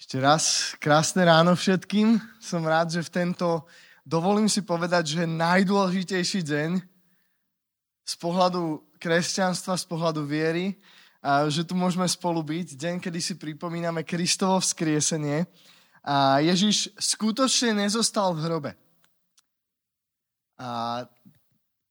Ešte 0.00 0.16
raz 0.16 0.72
krásne 0.80 1.28
ráno 1.28 1.52
všetkým. 1.52 2.16
Som 2.40 2.64
rád, 2.64 2.88
že 2.88 3.04
v 3.04 3.12
tento, 3.12 3.68
dovolím 4.00 4.48
si 4.48 4.64
povedať, 4.64 5.12
že 5.12 5.28
najdôležitejší 5.28 6.40
deň 6.40 6.80
z 8.08 8.14
pohľadu 8.16 8.80
kresťanstva, 8.96 9.76
z 9.76 9.84
pohľadu 9.84 10.24
viery, 10.24 10.80
a 11.20 11.52
že 11.52 11.68
tu 11.68 11.76
môžeme 11.76 12.08
spolu 12.08 12.40
byť. 12.40 12.80
Deň, 12.80 12.96
kedy 12.96 13.20
si 13.20 13.36
pripomíname 13.36 14.00
Kristovo 14.00 14.56
vzkriesenie. 14.64 15.44
A 16.00 16.40
Ježiš 16.40 16.96
skutočne 16.96 17.84
nezostal 17.84 18.32
v 18.32 18.40
hrobe. 18.48 18.72
A 20.56 21.04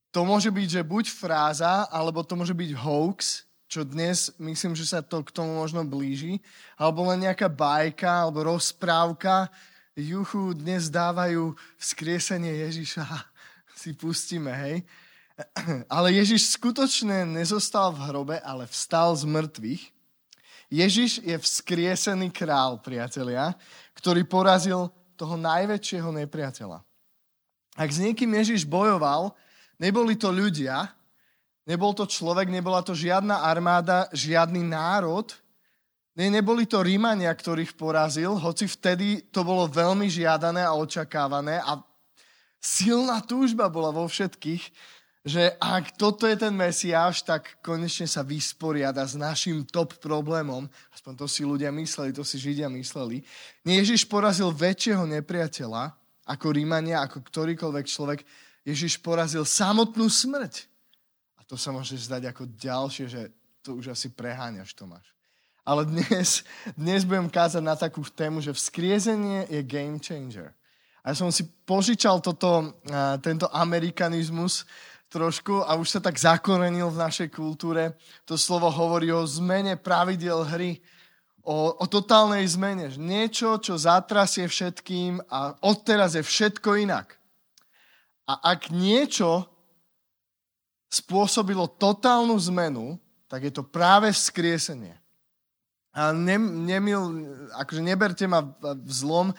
to 0.10 0.26
môže 0.26 0.50
byť, 0.50 0.82
že 0.82 0.82
buď 0.82 1.14
fráza, 1.14 1.86
alebo 1.94 2.26
to 2.26 2.34
môže 2.34 2.58
byť 2.58 2.74
hoax, 2.74 3.46
čo 3.70 3.86
dnes 3.86 4.34
myslím, 4.42 4.74
že 4.74 4.90
sa 4.90 5.06
to 5.06 5.22
k 5.22 5.30
tomu 5.30 5.62
možno 5.62 5.86
blíži, 5.86 6.42
alebo 6.74 7.06
len 7.06 7.30
nejaká 7.30 7.46
bajka, 7.46 8.26
alebo 8.26 8.50
rozprávka, 8.50 9.46
juchu, 9.94 10.58
dnes 10.58 10.90
dávajú 10.90 11.54
vzkriesenie 11.78 12.66
Ježiša, 12.66 13.06
si 13.82 13.94
pustíme, 13.94 14.50
hej. 14.50 14.82
Ale 15.96 16.18
Ježiš 16.18 16.58
skutočne 16.58 17.30
nezostal 17.30 17.94
v 17.94 18.12
hrobe, 18.12 18.38
ale 18.44 18.68
vstal 18.68 19.16
z 19.16 19.24
mŕtvych. 19.24 19.84
Ježiš 20.68 21.24
je 21.24 21.38
vzkriesený 21.40 22.28
král, 22.30 22.76
priatelia, 22.84 23.56
ktorý 23.96 24.28
porazil 24.28 24.92
toho 25.16 25.40
najväčšieho 25.40 26.12
nepriateľa. 26.12 26.84
Ak 27.80 27.90
s 27.90 28.04
niekým 28.04 28.36
Ježiš 28.36 28.68
bojoval, 28.68 29.32
neboli 29.80 30.20
to 30.20 30.28
ľudia, 30.28 30.92
Nebol 31.70 31.94
to 31.94 32.10
človek, 32.10 32.50
nebola 32.50 32.82
to 32.82 32.98
žiadna 32.98 33.46
armáda, 33.46 34.10
žiadny 34.10 34.66
národ. 34.66 35.30
Ne, 36.18 36.26
neboli 36.34 36.66
to 36.66 36.82
Rímania, 36.82 37.30
ktorých 37.30 37.78
porazil, 37.78 38.34
hoci 38.42 38.66
vtedy 38.66 39.30
to 39.30 39.46
bolo 39.46 39.70
veľmi 39.70 40.10
žiadané 40.10 40.66
a 40.66 40.74
očakávané 40.74 41.62
a 41.62 41.78
silná 42.58 43.22
túžba 43.22 43.70
bola 43.70 43.94
vo 43.94 44.10
všetkých, 44.10 44.66
že 45.22 45.54
ak 45.62 45.94
toto 45.94 46.26
je 46.26 46.34
ten 46.42 46.50
Mesiáš, 46.50 47.22
tak 47.22 47.62
konečne 47.62 48.10
sa 48.10 48.26
vysporiada 48.26 49.06
s 49.06 49.14
našim 49.14 49.62
top 49.62 50.00
problémom. 50.02 50.66
Aspoň 50.90 51.14
to 51.22 51.26
si 51.30 51.46
ľudia 51.46 51.70
mysleli, 51.76 52.16
to 52.16 52.26
si 52.26 52.42
Židia 52.42 52.66
mysleli. 52.72 53.22
Ježiš 53.62 54.10
porazil 54.10 54.50
väčšieho 54.50 55.06
nepriateľa 55.06 55.94
ako 56.26 56.46
Rímania, 56.50 57.06
ako 57.06 57.22
ktorýkoľvek 57.30 57.86
človek. 57.86 58.20
Ježiš 58.66 58.98
porazil 59.04 59.46
samotnú 59.46 60.10
smrť 60.10 60.69
to 61.50 61.58
sa 61.58 61.74
môže 61.74 61.98
zdať 61.98 62.30
ako 62.30 62.46
ďalšie, 62.54 63.06
že 63.10 63.22
to 63.66 63.82
už 63.82 63.98
asi 63.98 64.14
preháňaš, 64.14 64.78
Tomáš. 64.78 65.18
Ale 65.66 65.82
dnes, 65.90 66.46
dnes 66.78 67.02
budem 67.02 67.26
kázať 67.26 67.64
na 67.66 67.74
takú 67.74 68.06
tému, 68.06 68.38
že 68.38 68.54
vzkriezenie 68.54 69.50
je 69.50 69.66
game 69.66 69.98
changer. 69.98 70.54
A 71.02 71.10
ja 71.10 71.16
som 71.18 71.34
si 71.34 71.50
požičal 71.66 72.22
toto, 72.22 72.78
tento 73.26 73.50
amerikanizmus 73.50 74.70
trošku 75.10 75.66
a 75.66 75.74
už 75.74 75.98
sa 75.98 76.00
tak 76.06 76.22
zakorenil 76.22 76.94
v 76.94 77.02
našej 77.02 77.34
kultúre. 77.34 77.98
To 78.30 78.38
slovo 78.38 78.70
hovorí 78.70 79.10
o 79.10 79.26
zmene 79.26 79.74
pravidel 79.74 80.46
hry, 80.46 80.78
o, 81.42 81.74
o 81.82 81.86
totálnej 81.90 82.46
zmene. 82.46 82.94
Niečo, 82.94 83.58
čo 83.58 83.74
zatrasie 83.74 84.46
všetkým 84.46 85.18
a 85.34 85.58
odteraz 85.66 86.14
je 86.14 86.22
všetko 86.22 86.78
inak. 86.78 87.18
A 88.30 88.54
ak 88.54 88.70
niečo 88.70 89.49
spôsobilo 90.90 91.70
totálnu 91.70 92.34
zmenu, 92.50 92.98
tak 93.30 93.46
je 93.46 93.54
to 93.54 93.62
práve 93.62 94.10
vzkriesenie. 94.10 94.98
A 95.94 96.10
ne, 96.14 96.38
nemil, 96.42 97.30
akože 97.54 97.82
neberte 97.82 98.26
ma 98.26 98.42
v 98.62 98.92
zlom, 98.92 99.30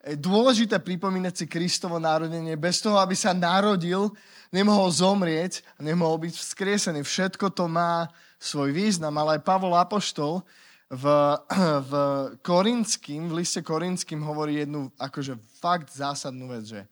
dôležité 0.00 0.80
pripomínať 0.80 1.44
si 1.44 1.46
Kristovo 1.50 2.00
narodenie. 2.00 2.56
Bez 2.56 2.80
toho, 2.80 2.96
aby 2.96 3.12
sa 3.18 3.36
narodil, 3.36 4.08
nemohol 4.54 4.88
zomrieť 4.88 5.60
a 5.76 5.84
nemohol 5.84 6.24
byť 6.24 6.34
vzkriesený. 6.34 7.00
Všetko 7.04 7.52
to 7.52 7.68
má 7.68 8.08
svoj 8.40 8.72
význam, 8.72 9.12
ale 9.20 9.38
aj 9.38 9.44
Pavol 9.44 9.76
Apoštol 9.76 10.40
v, 10.88 11.04
v 11.90 11.92
Korinským, 12.40 13.28
v 13.28 13.44
liste 13.44 13.60
Korinským 13.60 14.24
hovorí 14.24 14.64
jednu 14.64 14.88
akože 14.96 15.36
fakt 15.60 15.92
zásadnú 15.92 16.50
vec, 16.50 16.64
že 16.66 16.82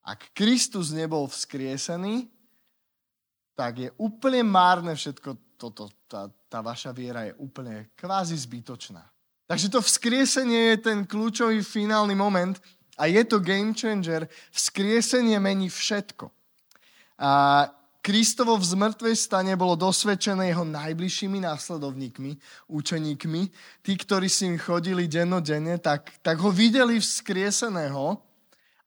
ak 0.00 0.32
Kristus 0.32 0.90
nebol 0.90 1.28
vzkriesený, 1.28 2.26
tak 3.54 3.72
je 3.78 3.88
úplne 4.00 4.42
márne 4.46 4.94
všetko 4.96 5.58
toto. 5.60 5.90
Tá, 6.10 6.26
tá 6.48 6.58
vaša 6.64 6.90
viera 6.90 7.28
je 7.28 7.36
úplne 7.38 7.92
kvázi 7.94 8.34
zbytočná. 8.34 9.04
Takže 9.46 9.66
to 9.70 9.82
vzkriesenie 9.82 10.74
je 10.74 10.76
ten 10.78 10.98
kľúčový 11.06 11.62
finálny 11.66 12.14
moment 12.14 12.58
a 12.94 13.10
je 13.10 13.22
to 13.26 13.42
game 13.42 13.74
changer. 13.74 14.30
Vzkriesenie 14.54 15.38
mení 15.42 15.66
všetko. 15.66 16.30
A 17.20 17.30
Kristovo 18.00 18.56
v 18.56 18.64
zmrtvej 18.64 19.12
stane 19.12 19.52
bolo 19.60 19.76
dosvedčené 19.76 20.48
jeho 20.48 20.64
najbližšími 20.64 21.44
následovníkmi, 21.44 22.32
učeníkmi. 22.72 23.42
Tí, 23.84 23.92
ktorí 23.92 24.24
s 24.24 24.40
ním 24.40 24.56
chodili 24.56 25.04
dennodenne, 25.04 25.76
tak, 25.76 26.16
tak 26.24 26.40
ho 26.40 26.48
videli 26.48 26.96
vzkrieseného 26.96 28.16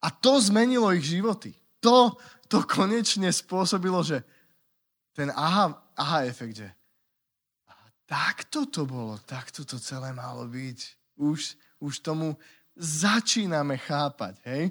a 0.01 0.07
to 0.09 0.41
zmenilo 0.41 0.89
ich 0.97 1.05
životy. 1.05 1.53
To, 1.85 2.17
to 2.49 2.65
konečne 2.65 3.29
spôsobilo, 3.29 4.01
že 4.01 4.25
ten 5.13 5.29
aha, 5.33 5.77
aha 5.93 6.25
efekt, 6.25 6.57
že 6.57 6.69
takto 8.09 8.65
to 8.69 8.85
bolo, 8.85 9.17
takto 9.23 9.65
to 9.65 9.79
celé 9.79 10.13
malo 10.13 10.45
byť. 10.45 10.79
Už, 11.17 11.57
už 11.77 11.93
tomu 12.01 12.33
začíname 12.73 13.77
chápať, 13.77 14.37
hej? 14.49 14.63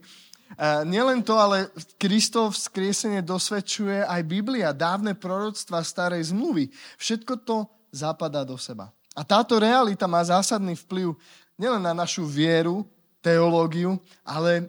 A 0.59 0.85
nielen 0.85 1.25
to, 1.25 1.41
ale 1.41 1.73
Kristov 1.97 2.53
vzkriesenie 2.53 3.25
dosvedčuje 3.25 4.05
aj 4.05 4.21
Biblia, 4.29 4.77
dávne 4.77 5.17
proroctva 5.17 5.81
starej 5.81 6.29
zmluvy. 6.29 6.69
Všetko 7.01 7.33
to 7.41 7.65
zapadá 7.89 8.45
do 8.45 8.61
seba. 8.61 8.93
A 9.17 9.25
táto 9.25 9.57
realita 9.57 10.05
má 10.05 10.21
zásadný 10.21 10.77
vplyv 10.85 11.17
nielen 11.57 11.81
na 11.81 11.97
našu 11.97 12.29
vieru, 12.29 12.85
teológiu, 13.25 13.97
ale 14.27 14.69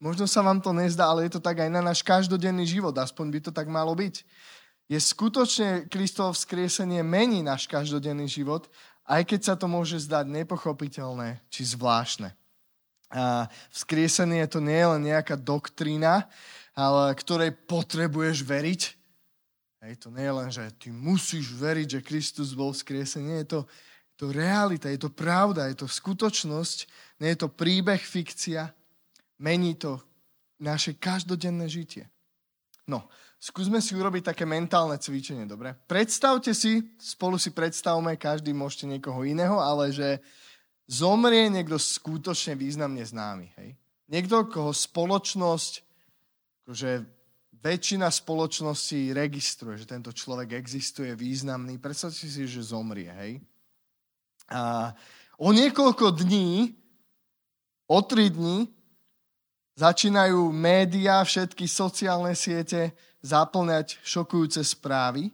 možno 0.00 0.24
sa 0.24 0.40
vám 0.40 0.62
to 0.62 0.72
nezdá, 0.72 1.10
ale 1.10 1.28
je 1.28 1.36
to 1.36 1.40
tak 1.42 1.58
aj 1.58 1.68
na 1.68 1.84
náš 1.84 2.00
každodenný 2.00 2.64
život. 2.64 2.96
Aspoň 2.96 3.26
by 3.28 3.38
to 3.44 3.52
tak 3.52 3.68
malo 3.68 3.92
byť 3.92 4.24
je 4.90 4.98
skutočne 4.98 5.86
Kristovo 5.86 6.34
vzkriesenie 6.34 7.06
mení 7.06 7.46
náš 7.46 7.70
každodenný 7.70 8.26
život, 8.26 8.66
aj 9.06 9.22
keď 9.22 9.40
sa 9.46 9.54
to 9.54 9.70
môže 9.70 10.02
zdať 10.10 10.26
nepochopiteľné 10.26 11.38
či 11.46 11.62
zvláštne. 11.62 12.34
A 13.14 13.46
vzkriesenie 13.70 14.42
to 14.50 14.58
nie 14.58 14.74
je 14.74 14.90
len 14.90 15.02
nejaká 15.06 15.38
doktrína, 15.38 16.26
ale 16.74 17.14
ktorej 17.14 17.54
potrebuješ 17.70 18.42
veriť. 18.42 18.82
Hej, 19.86 19.94
to 20.02 20.08
nie 20.10 20.26
je 20.26 20.34
len, 20.34 20.50
že 20.50 20.64
ty 20.78 20.90
musíš 20.90 21.54
veriť, 21.54 21.86
že 21.98 22.06
Kristus 22.06 22.50
bol 22.54 22.74
vzkriesený. 22.74 23.46
Je 23.46 23.46
to, 23.46 23.60
to 24.18 24.34
realita, 24.34 24.90
je 24.90 25.00
to 25.00 25.10
pravda, 25.10 25.70
je 25.70 25.78
to 25.80 25.88
skutočnosť, 25.88 26.78
nie 27.22 27.30
je 27.34 27.38
to 27.38 27.48
príbeh, 27.48 27.98
fikcia. 27.98 28.74
Mení 29.40 29.78
to 29.78 30.02
naše 30.60 30.98
každodenné 30.98 31.66
žitie. 31.66 32.10
No, 32.90 33.08
skúsme 33.40 33.80
si 33.80 33.96
urobiť 33.96 34.36
také 34.36 34.44
mentálne 34.44 35.00
cvičenie, 35.00 35.48
dobre? 35.48 35.72
Predstavte 35.88 36.52
si, 36.52 36.84
spolu 37.00 37.40
si 37.40 37.56
predstavme, 37.56 38.20
každý 38.20 38.52
môžete 38.52 38.84
niekoho 38.84 39.24
iného, 39.24 39.56
ale 39.56 39.88
že 39.88 40.20
zomrie 40.84 41.48
niekto 41.48 41.80
skutočne 41.80 42.52
významne 42.54 43.00
známy, 43.00 43.48
hej? 43.56 43.80
Niekto, 44.12 44.44
koho 44.50 44.76
spoločnosť, 44.76 45.72
akože 46.66 46.90
väčšina 47.64 48.08
spoločnosti 48.10 49.14
registruje, 49.16 49.80
že 49.80 49.86
tento 49.88 50.10
človek 50.12 50.56
existuje, 50.56 51.14
významný. 51.16 51.80
Predstavte 51.80 52.28
si, 52.28 52.44
že 52.44 52.60
zomrie, 52.60 53.08
hej? 53.08 53.32
A 54.50 54.92
o 55.38 55.54
niekoľko 55.54 56.12
dní, 56.26 56.74
o 57.86 57.98
tri 58.02 58.28
dní, 58.28 58.66
začínajú 59.78 60.50
médiá, 60.52 61.22
všetky 61.24 61.64
sociálne 61.70 62.34
siete, 62.34 62.92
zaplňať 63.20 64.00
šokujúce 64.00 64.60
správy. 64.64 65.32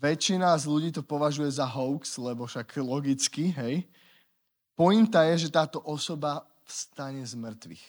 Väčšina 0.00 0.56
z 0.56 0.64
ľudí 0.64 0.90
to 0.90 1.04
považuje 1.04 1.50
za 1.52 1.68
hoax, 1.68 2.16
lebo 2.16 2.48
však 2.48 2.80
logicky, 2.80 3.52
hej. 3.52 3.84
Pointa 4.72 5.28
je, 5.28 5.46
že 5.46 5.52
táto 5.52 5.76
osoba 5.84 6.46
vstane 6.64 7.20
z 7.20 7.36
mŕtvych. 7.36 7.84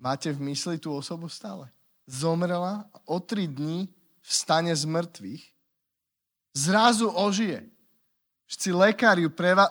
Máte 0.00 0.32
v 0.32 0.40
mysli 0.50 0.80
tú 0.80 0.96
osobu 0.96 1.28
stále? 1.28 1.68
Zomrela, 2.08 2.88
o 3.06 3.20
tri 3.22 3.46
dní 3.46 3.86
vstane 4.24 4.74
z 4.74 4.88
mŕtvych, 4.88 5.44
zrazu 6.56 7.06
ožije. 7.12 7.68
Všetci 8.50 8.70
lekári 8.74 9.22
ju 9.22 9.30
preva- 9.30 9.70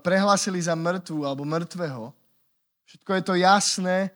prehlásili 0.00 0.56
za 0.62 0.72
mŕtvu 0.72 1.28
alebo 1.28 1.44
mŕtvého. 1.44 2.14
Všetko 2.88 3.10
je 3.12 3.22
to 3.22 3.34
jasné, 3.36 4.08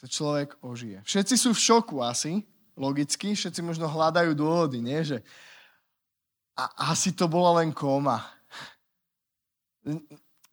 tento 0.00 0.16
človek 0.16 0.56
ožije. 0.64 1.04
Všetci 1.04 1.36
sú 1.36 1.52
v 1.52 1.60
šoku 1.60 2.00
asi, 2.00 2.40
logicky, 2.72 3.36
všetci 3.36 3.60
možno 3.60 3.84
hľadajú 3.84 4.32
dôvody, 4.32 4.80
nie? 4.80 4.96
Že 5.04 5.20
a 6.56 6.88
asi 6.96 7.12
to 7.12 7.28
bola 7.28 7.60
len 7.60 7.68
kóma. 7.68 8.24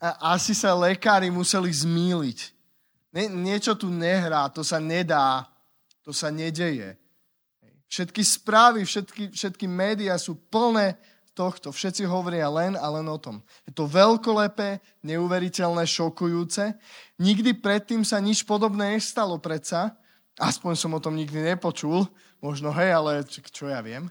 A 0.04 0.36
asi 0.36 0.52
sa 0.52 0.76
lekári 0.76 1.32
museli 1.32 1.72
zmýliť. 1.72 2.40
Nie, 3.16 3.32
niečo 3.32 3.72
tu 3.80 3.88
nehrá, 3.88 4.52
to 4.52 4.68
sa 4.68 4.84
nedá, 4.84 5.48
to 6.04 6.12
sa 6.12 6.28
nedeje. 6.28 7.00
Všetky 7.88 8.20
správy, 8.28 8.84
všetky, 8.84 9.32
všetky 9.32 9.64
médiá 9.64 10.20
sú 10.20 10.36
plné 10.52 11.00
tohto. 11.38 11.70
Všetci 11.70 12.10
hovoria 12.10 12.50
len 12.50 12.74
a 12.74 12.90
len 12.90 13.06
o 13.06 13.22
tom. 13.22 13.46
Je 13.70 13.72
to 13.78 13.86
veľkolepé, 13.86 14.82
neuveriteľné, 15.06 15.86
šokujúce. 15.86 16.74
Nikdy 17.22 17.62
predtým 17.62 18.02
sa 18.02 18.18
nič 18.18 18.42
podobné 18.42 18.98
nestalo 18.98 19.38
predsa. 19.38 19.94
Aspoň 20.42 20.74
som 20.74 20.98
o 20.98 21.04
tom 21.04 21.14
nikdy 21.14 21.54
nepočul. 21.54 22.10
Možno 22.42 22.74
hej, 22.74 22.98
ale 22.98 23.22
čo 23.30 23.70
ja 23.70 23.78
viem. 23.86 24.10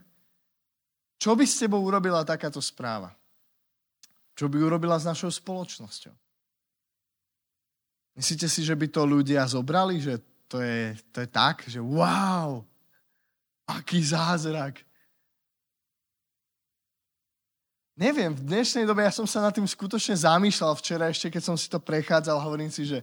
Čo 1.19 1.35
by 1.35 1.43
s 1.43 1.59
tebou 1.59 1.83
urobila 1.83 2.23
takáto 2.23 2.63
správa? 2.63 3.11
Čo 4.39 4.47
by 4.47 4.63
urobila 4.63 4.95
s 4.95 5.09
našou 5.09 5.33
spoločnosťou? 5.33 6.15
Myslíte 8.17 8.47
si, 8.47 8.63
že 8.63 8.79
by 8.79 8.87
to 8.89 9.03
ľudia 9.05 9.45
zobrali, 9.45 9.99
že 9.99 10.23
to 10.47 10.63
je, 10.63 10.95
to 11.11 11.27
je 11.27 11.29
tak, 11.29 11.67
že 11.67 11.83
wow, 11.83 12.63
aký 13.67 13.99
zázrak. 14.01 14.86
Neviem, 17.97 18.37
v 18.37 18.45
dnešnej 18.45 18.85
dobe 18.85 19.09
ja 19.09 19.09
som 19.09 19.25
sa 19.25 19.41
nad 19.41 19.57
tým 19.57 19.65
skutočne 19.65 20.21
zamýšľal 20.21 20.77
včera 20.77 21.09
ešte, 21.09 21.33
keď 21.33 21.43
som 21.49 21.57
si 21.57 21.65
to 21.65 21.81
prechádzal, 21.81 22.45
hovorím 22.45 22.69
si, 22.69 22.85
že 22.85 23.01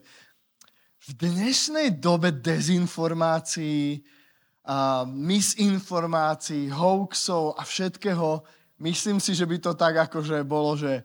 v 1.10 1.34
dnešnej 1.34 1.98
dobe 1.98 2.30
dezinformácií, 2.30 4.06
uh, 4.06 5.02
misinformácií, 5.10 6.70
hoaxov 6.70 7.58
a 7.58 7.66
všetkého, 7.66 8.46
myslím 8.86 9.18
si, 9.18 9.34
že 9.34 9.50
by 9.50 9.58
to 9.58 9.74
tak 9.74 9.98
akože 9.98 10.46
bolo, 10.46 10.78
že 10.78 11.02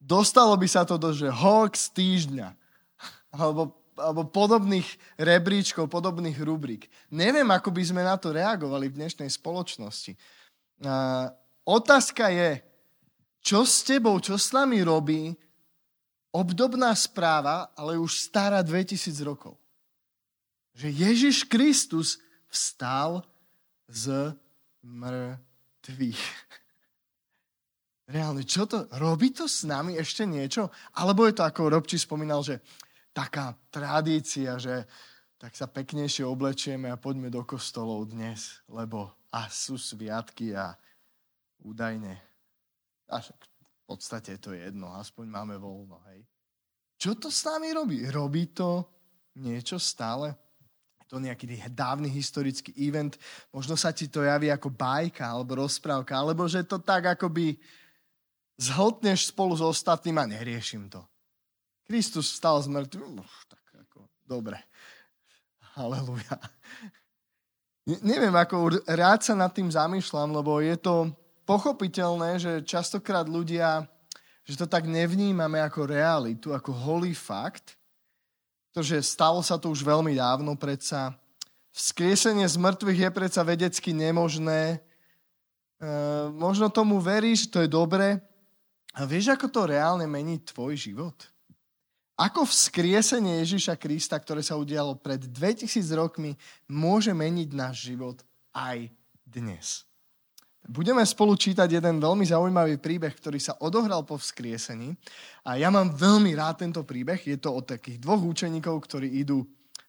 dostalo 0.00 0.56
by 0.56 0.64
sa 0.64 0.88
to 0.88 0.96
do, 0.96 1.12
že 1.12 1.28
hoax 1.28 1.92
týždňa. 1.92 2.48
Alebo, 3.36 3.76
alebo 3.92 4.24
podobných 4.24 4.88
rebríčkov, 5.20 5.84
podobných 5.92 6.40
rubrik. 6.40 6.88
Neviem, 7.12 7.52
ako 7.52 7.76
by 7.76 7.82
sme 7.84 8.08
na 8.08 8.16
to 8.16 8.32
reagovali 8.32 8.88
v 8.88 9.04
dnešnej 9.04 9.28
spoločnosti. 9.28 10.16
Uh, 10.80 11.28
otázka 11.68 12.32
je, 12.32 12.71
čo 13.42 13.66
s 13.66 13.82
tebou, 13.82 14.22
čo 14.22 14.38
s 14.38 14.54
nami 14.54 14.80
robí 14.86 15.34
obdobná 16.32 16.94
správa, 16.96 17.74
ale 17.76 17.98
už 17.98 18.32
stará 18.32 18.62
2000 18.62 19.12
rokov. 19.26 19.58
Že 20.72 20.88
Ježiš 20.88 21.36
Kristus 21.44 22.22
vstal 22.48 23.26
z 23.90 24.32
mŕtvych. 24.80 26.22
Reálne, 28.14 28.42
čo 28.48 28.64
to, 28.64 28.88
robí 28.96 29.34
to 29.34 29.44
s 29.44 29.68
nami 29.68 30.00
ešte 30.00 30.24
niečo? 30.24 30.72
Alebo 30.96 31.28
je 31.28 31.36
to, 31.36 31.44
ako 31.44 31.68
Robči 31.68 32.00
spomínal, 32.00 32.40
že 32.40 32.64
taká 33.12 33.52
tradícia, 33.68 34.56
že 34.56 34.88
tak 35.36 35.52
sa 35.58 35.68
peknejšie 35.68 36.24
oblečieme 36.24 36.88
a 36.88 36.96
poďme 36.96 37.28
do 37.28 37.44
kostolov 37.44 38.08
dnes, 38.08 38.62
lebo 38.70 39.12
a 39.32 39.48
sú 39.48 39.80
sviatky 39.80 40.52
a 40.52 40.76
údajne. 41.64 42.31
A 43.12 43.20
v 43.20 43.80
podstate 43.84 44.40
to 44.40 44.56
je 44.56 44.72
jedno, 44.72 44.96
aspoň 44.96 45.28
máme 45.28 45.54
voľno, 45.60 46.00
hej. 46.08 46.24
Čo 46.96 47.18
to 47.18 47.28
s 47.28 47.44
nami 47.44 47.74
robí? 47.76 48.08
Robí 48.08 48.48
to 48.50 48.88
niečo 49.36 49.76
stále? 49.76 50.32
to 51.12 51.20
nejaký 51.20 51.44
dávny 51.68 52.08
historický 52.08 52.72
event, 52.80 53.20
možno 53.52 53.76
sa 53.76 53.92
ti 53.92 54.08
to 54.08 54.24
javí 54.24 54.48
ako 54.48 54.72
bajka 54.72 55.28
alebo 55.28 55.60
rozprávka, 55.60 56.16
alebo 56.16 56.48
že 56.48 56.64
to 56.64 56.80
tak 56.80 57.04
akoby 57.04 57.60
zhltneš 58.56 59.28
spolu 59.28 59.52
s 59.52 59.60
ostatným 59.60 60.16
a 60.16 60.24
neriešim 60.24 60.88
to. 60.88 61.04
Kristus 61.84 62.32
stal 62.32 62.64
z 62.64 62.72
mŕtvych, 62.72 63.36
tak 63.44 63.64
ako, 63.84 64.08
dobre. 64.24 64.56
Halelujá. 65.76 66.40
Ne, 67.92 68.00
neviem, 68.00 68.32
ako 68.32 68.80
rád 68.88 69.20
sa 69.20 69.36
nad 69.36 69.52
tým 69.52 69.68
zamýšľam, 69.68 70.32
lebo 70.32 70.64
je 70.64 70.80
to 70.80 71.12
pochopiteľné, 71.44 72.38
že 72.38 72.52
častokrát 72.66 73.26
ľudia, 73.26 73.86
že 74.42 74.58
to 74.58 74.66
tak 74.66 74.86
nevnímame 74.86 75.62
ako 75.62 75.86
realitu, 75.86 76.50
ako 76.50 76.74
holý 76.74 77.14
fakt, 77.14 77.78
pretože 78.70 79.04
stalo 79.04 79.44
sa 79.44 79.60
to 79.60 79.68
už 79.68 79.84
veľmi 79.84 80.16
dávno 80.16 80.56
predsa. 80.56 81.12
Vzkriesenie 81.72 82.48
z 82.48 82.56
mŕtvych 82.56 83.00
je 83.04 83.10
predsa 83.12 83.40
vedecky 83.44 83.92
nemožné. 83.92 84.76
E, 84.76 85.88
možno 86.32 86.72
tomu 86.72 86.96
veríš, 86.96 87.48
to 87.52 87.60
je 87.60 87.68
dobre. 87.68 88.20
A 88.96 89.04
vieš, 89.08 89.32
ako 89.32 89.48
to 89.48 89.60
reálne 89.68 90.04
mení 90.08 90.40
tvoj 90.40 90.76
život? 90.76 91.16
Ako 92.16 92.44
vzkriesenie 92.44 93.40
Ježiša 93.40 93.80
Krista, 93.80 94.20
ktoré 94.20 94.44
sa 94.44 94.60
udialo 94.60 95.00
pred 95.00 95.20
2000 95.20 95.80
rokmi, 95.96 96.36
môže 96.68 97.12
meniť 97.16 97.48
náš 97.56 97.88
život 97.88 98.20
aj 98.52 98.92
dnes? 99.24 99.88
Budeme 100.62 101.02
spolu 101.02 101.34
čítať 101.34 101.66
jeden 101.66 101.98
veľmi 101.98 102.22
zaujímavý 102.22 102.78
príbeh, 102.78 103.10
ktorý 103.18 103.42
sa 103.42 103.58
odohral 103.58 104.06
po 104.06 104.14
vzkriesení. 104.14 104.94
A 105.42 105.58
ja 105.58 105.74
mám 105.74 105.90
veľmi 105.90 106.30
rád 106.38 106.62
tento 106.62 106.86
príbeh. 106.86 107.18
Je 107.18 107.34
to 107.34 107.50
od 107.50 107.66
takých 107.66 107.98
dvoch 107.98 108.22
učeníkov, 108.22 108.78
ktorí 108.86 109.10
idú 109.10 109.42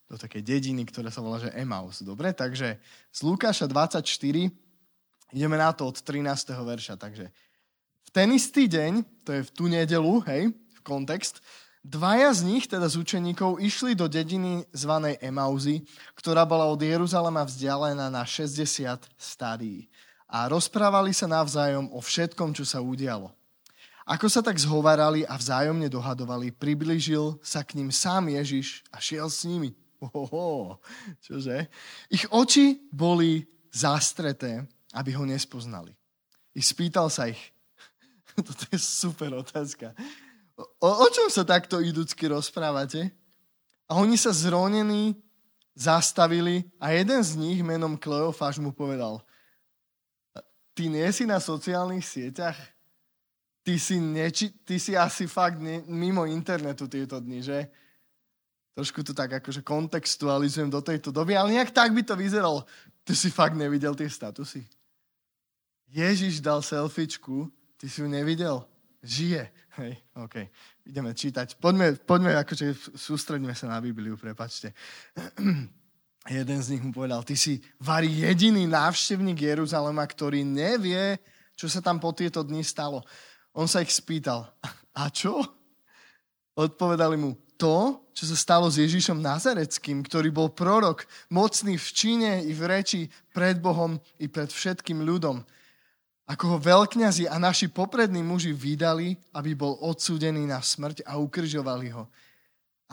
do 0.10 0.18
takej 0.18 0.42
dediny, 0.42 0.82
ktorá 0.90 1.14
sa 1.14 1.22
volá 1.22 1.38
že 1.38 1.54
Emaus. 1.54 2.02
Dobre, 2.02 2.34
takže 2.34 2.82
z 3.14 3.20
Lukáša 3.22 3.70
24 3.70 4.02
ideme 5.30 5.58
na 5.62 5.70
to 5.78 5.86
od 5.86 5.98
13. 6.02 6.26
verša. 6.58 6.98
Takže 6.98 7.30
v 8.06 8.10
ten 8.10 8.34
istý 8.34 8.66
deň, 8.66 9.26
to 9.26 9.30
je 9.30 9.42
v 9.46 9.52
tú 9.54 9.66
nedelu, 9.70 10.14
hej, 10.26 10.50
v 10.54 10.80
kontext, 10.82 11.38
dvaja 11.86 12.34
z 12.34 12.50
nich, 12.50 12.66
teda 12.66 12.90
z 12.90 12.98
učeníkov, 12.98 13.62
išli 13.62 13.94
do 13.94 14.10
dediny 14.10 14.66
zvanej 14.74 15.22
Emauzy, 15.22 15.86
ktorá 16.18 16.50
bola 16.50 16.66
od 16.66 16.82
Jeruzalema 16.82 17.46
vzdialená 17.46 18.10
na 18.10 18.26
60 18.26 18.58
stadií 19.18 19.86
a 20.34 20.50
rozprávali 20.50 21.14
sa 21.14 21.30
navzájom 21.30 21.94
o 21.94 22.02
všetkom, 22.02 22.58
čo 22.58 22.66
sa 22.66 22.82
udialo. 22.82 23.30
Ako 24.10 24.26
sa 24.26 24.42
tak 24.42 24.58
zhovarali 24.58 25.24
a 25.30 25.38
vzájomne 25.38 25.86
dohadovali, 25.88 26.50
priblížil 26.50 27.38
sa 27.46 27.62
k 27.62 27.78
ním 27.78 27.94
sám 27.94 28.34
Ježiš 28.34 28.82
a 28.90 28.98
šiel 28.98 29.30
s 29.30 29.46
nimi. 29.46 29.78
Oho, 30.04 30.82
čože? 31.22 31.70
Ich 32.12 32.26
oči 32.34 32.82
boli 32.92 33.46
zastreté, 33.72 34.66
aby 34.98 35.16
ho 35.16 35.24
nespoznali. 35.24 35.94
I 36.58 36.60
spýtal 36.60 37.08
sa 37.14 37.30
ich. 37.30 37.40
Toto 38.36 38.66
je 38.74 38.82
super 38.82 39.32
otázka. 39.38 39.94
O, 40.82 40.90
o 40.90 41.08
čom 41.14 41.30
sa 41.30 41.46
takto 41.46 41.80
idúcky 41.80 42.28
rozprávate? 42.28 43.14
A 43.88 44.02
oni 44.02 44.20
sa 44.20 44.36
zrónení 44.36 45.16
zastavili 45.78 46.68
a 46.82 46.92
jeden 46.92 47.22
z 47.24 47.40
nich 47.40 47.62
menom 47.62 47.96
Kleofáš 47.96 48.58
mu 48.58 48.74
povedal– 48.74 49.22
ty 50.74 50.90
nie 50.90 51.06
si 51.14 51.26
na 51.26 51.40
sociálnych 51.40 52.06
sieťach? 52.06 52.58
Ty 53.64 53.80
si, 53.80 53.96
neči, 53.96 54.52
ty 54.68 54.76
si 54.76 54.92
asi 54.98 55.24
fakt 55.24 55.64
ne, 55.64 55.80
mimo 55.88 56.28
internetu 56.28 56.92
tieto 56.92 57.24
dni, 57.24 57.40
že? 57.40 57.72
Trošku 58.76 59.06
to 59.06 59.14
tak 59.16 59.40
akože 59.40 59.62
kontextualizujem 59.64 60.68
do 60.68 60.82
tejto 60.82 61.14
doby, 61.14 61.38
ale 61.38 61.56
nejak 61.56 61.72
tak 61.72 61.94
by 61.94 62.04
to 62.04 62.18
vyzeralo. 62.18 62.66
Ty 63.06 63.14
si 63.16 63.30
fakt 63.32 63.56
nevidel 63.56 63.96
tie 63.96 64.10
statusy. 64.10 64.66
Ježiš 65.94 66.42
dal 66.42 66.66
selfiečku, 66.66 67.48
ty 67.78 67.86
si 67.86 68.02
ju 68.02 68.10
nevidel? 68.10 68.66
Žije. 69.06 69.46
Hej, 69.78 69.94
OK. 70.18 70.36
Ideme 70.86 71.14
čítať. 71.14 71.58
Poďme, 71.58 71.98
poďme 71.98 72.38
akože 72.42 72.98
sústredíme 72.98 73.54
sa 73.54 73.70
na 73.70 73.78
Bibliu, 73.82 74.18
prepačte. 74.18 74.74
jeden 76.32 76.60
z 76.64 76.76
nich 76.76 76.84
mu 76.84 76.96
povedal, 76.96 77.24
ty 77.28 77.36
si 77.36 77.60
vari 77.84 78.08
jediný 78.08 78.64
návštevník 78.64 79.36
Jeruzalema, 79.36 80.08
ktorý 80.08 80.48
nevie, 80.48 81.20
čo 81.60 81.68
sa 81.68 81.84
tam 81.84 82.00
po 82.00 82.16
tieto 82.16 82.40
dni 82.48 82.64
stalo. 82.64 83.04
On 83.52 83.68
sa 83.68 83.84
ich 83.84 83.92
spýtal, 83.92 84.48
a 84.96 85.12
čo? 85.12 85.44
Odpovedali 86.56 87.20
mu, 87.20 87.36
to, 87.58 88.04
čo 88.12 88.28
sa 88.28 88.36
stalo 88.36 88.68
s 88.68 88.76
Ježišom 88.76 89.24
Nazareckým, 89.24 90.04
ktorý 90.04 90.36
bol 90.36 90.52
prorok, 90.52 91.08
mocný 91.32 91.80
v 91.80 91.88
čine 91.96 92.32
i 92.44 92.52
v 92.52 92.62
reči 92.68 93.02
pred 93.32 93.58
Bohom 93.62 93.98
i 94.20 94.28
pred 94.28 94.52
všetkým 94.52 95.00
ľudom. 95.00 95.42
Ako 96.24 96.56
ho 96.56 96.58
veľkňazi 96.60 97.28
a 97.28 97.36
naši 97.36 97.68
poprední 97.68 98.24
muži 98.24 98.56
vydali, 98.56 99.20
aby 99.36 99.56
bol 99.56 99.76
odsúdený 99.80 100.48
na 100.48 100.64
smrť 100.64 101.04
a 101.04 101.20
ukržovali 101.20 101.92
ho. 101.92 102.08